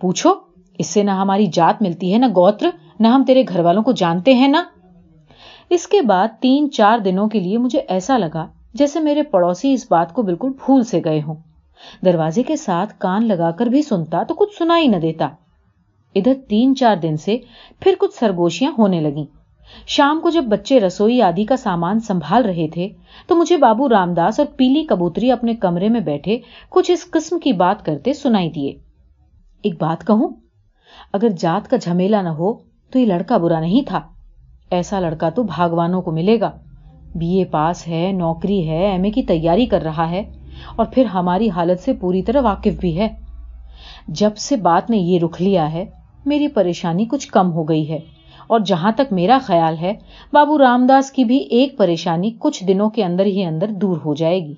پوچھو، 0.00 0.30
اس 0.78 0.86
سے 0.86 1.02
نہ 1.02 1.10
ہماری 1.10 1.46
جات 1.46 1.82
ملتی 1.82 2.12
ہے 2.12 2.18
نہ 2.18 2.26
گوتر، 2.26 2.70
نہ 3.00 3.08
ہم 3.08 3.24
تیرے 3.24 3.42
گھر 3.48 3.60
والوں 3.60 3.82
کو 3.82 3.92
جانتے 3.92 4.34
ہیں 4.34 4.48
نا؟ 4.48 4.64
اس 5.70 5.88
کے 5.88 6.02
بعد 6.02 6.28
تین 6.40 6.70
چار 6.70 6.98
دنوں 6.98 7.28
کے 7.28 7.40
لیے 7.40 7.58
مجھے 7.58 7.78
ایسا 7.78 8.18
لگا 8.18 8.46
جیسے 8.74 9.00
میرے 9.00 9.22
پڑوسی 9.22 9.72
اس 9.72 9.86
بات 9.90 10.12
کو 10.12 10.22
بالکل 10.22 10.48
بھول 10.48 10.84
سے 10.84 11.00
گئے 11.04 11.20
ہوں۔ 11.26 11.34
دروازے 12.04 12.42
کے 12.42 12.56
ساتھ 12.56 12.94
کان 12.98 13.28
لگا 13.28 13.50
کر 13.50 13.66
بھی 13.66 13.82
سنتا 13.82 14.22
تو 14.22 14.34
کچھ 14.34 14.56
سنا 14.58 14.78
ہی 14.78 14.86
نہ 14.86 14.96
دیتا۔ 14.96 15.28
ادھر 16.14 16.32
تین 16.48 16.74
چار 16.74 16.96
دن 16.96 17.16
سے 17.16 17.38
پھر 17.80 17.94
کچھ 17.98 18.14
سرگوشیاں 18.14 18.72
ہونے 18.78 19.00
لگی 19.00 19.24
شام 19.86 20.20
کو 20.20 20.30
جب 20.30 20.44
بچے 20.44 20.80
رسوئی 20.80 21.22
آدی 21.22 21.44
کا 21.44 21.56
سامان 21.56 22.00
سنبھال 22.00 22.44
رہے 22.44 22.68
تھے 22.68 22.88
تو 23.26 23.36
مجھے 23.36 23.56
بابو 23.56 23.88
رام 23.88 24.14
داس 24.14 24.38
اور 24.40 24.46
پیلی 24.56 24.84
کبوتری 24.84 25.30
اپنے 25.30 25.54
کمرے 25.54 25.88
میں 25.88 26.00
بیٹھے 26.00 26.38
کچھ 26.68 26.90
اس 26.90 27.10
قسم 27.10 27.38
کی 27.38 27.52
بات 27.52 27.84
کرتے 27.84 28.12
سنائی 28.12 28.50
دیے۔ 28.50 28.72
ایک 29.62 29.74
بات 29.80 30.06
کہوں؟ 30.06 30.28
اگر 31.12 31.28
جات 31.28 31.70
کا 31.70 31.76
جھمیلا 31.76 32.22
نہ 32.22 32.28
ہو 32.28 32.54
تو 32.90 32.98
یہ 32.98 33.06
لڑکا 33.06 33.36
برا 33.36 33.60
نہیں 33.60 33.88
تھا۔ 33.88 34.00
ایسا 34.70 35.00
لڑکا 35.00 35.30
تو 35.30 35.42
بھاگوانوں 35.42 36.02
کو 36.02 36.10
ملے 36.10 36.40
گا۔ 36.40 36.50
بی 37.14 37.38
اے 37.38 37.44
پاس 37.44 37.88
ہے، 37.88 38.12
نوکری 38.12 38.68
ہے، 38.68 38.90
ایم 38.90 39.02
اے 39.02 39.10
کی 39.10 39.22
تیاری 39.22 39.66
کر 39.66 39.82
رہا 39.82 40.10
ہے 40.10 40.22
اور 40.76 40.86
پھر 40.86 41.04
ہماری 41.04 41.50
حالت 41.50 41.80
سے 41.80 41.92
پوری 41.92 42.22
طرح 42.22 42.40
واقف 42.40 42.80
بھی 42.80 42.98
ہے۔ 42.98 43.08
جب 44.08 44.36
سے 44.36 44.56
بات 44.56 44.90
نے 44.90 44.96
یہ 44.96 45.18
رخ 45.22 45.40
لیا 45.42 45.72
ہے، 45.72 45.84
میری 46.26 46.48
پریشانی 46.48 47.04
کچھ 47.04 47.28
کم 47.28 47.52
ہو 47.52 47.64
گئی 47.64 47.88
ہے 47.88 47.98
اور 48.46 48.60
جہاں 48.60 48.92
تک 48.92 49.12
میرا 49.12 49.38
خیال 49.42 49.78
ہے، 49.80 49.92
بابو 50.32 50.58
رام 50.58 50.86
داس 50.86 51.10
کی 51.10 51.24
بھی 51.24 51.36
ایک 51.36 51.78
پریشانی 51.78 52.30
کچھ 52.38 52.64
دنوں 52.64 52.90
کے 52.90 53.04
اندر 53.04 53.26
ہی 53.26 53.44
اندر 53.44 53.70
دور 53.70 53.96
ہو 54.04 54.14
جائے 54.14 54.38
گی۔ 54.40 54.54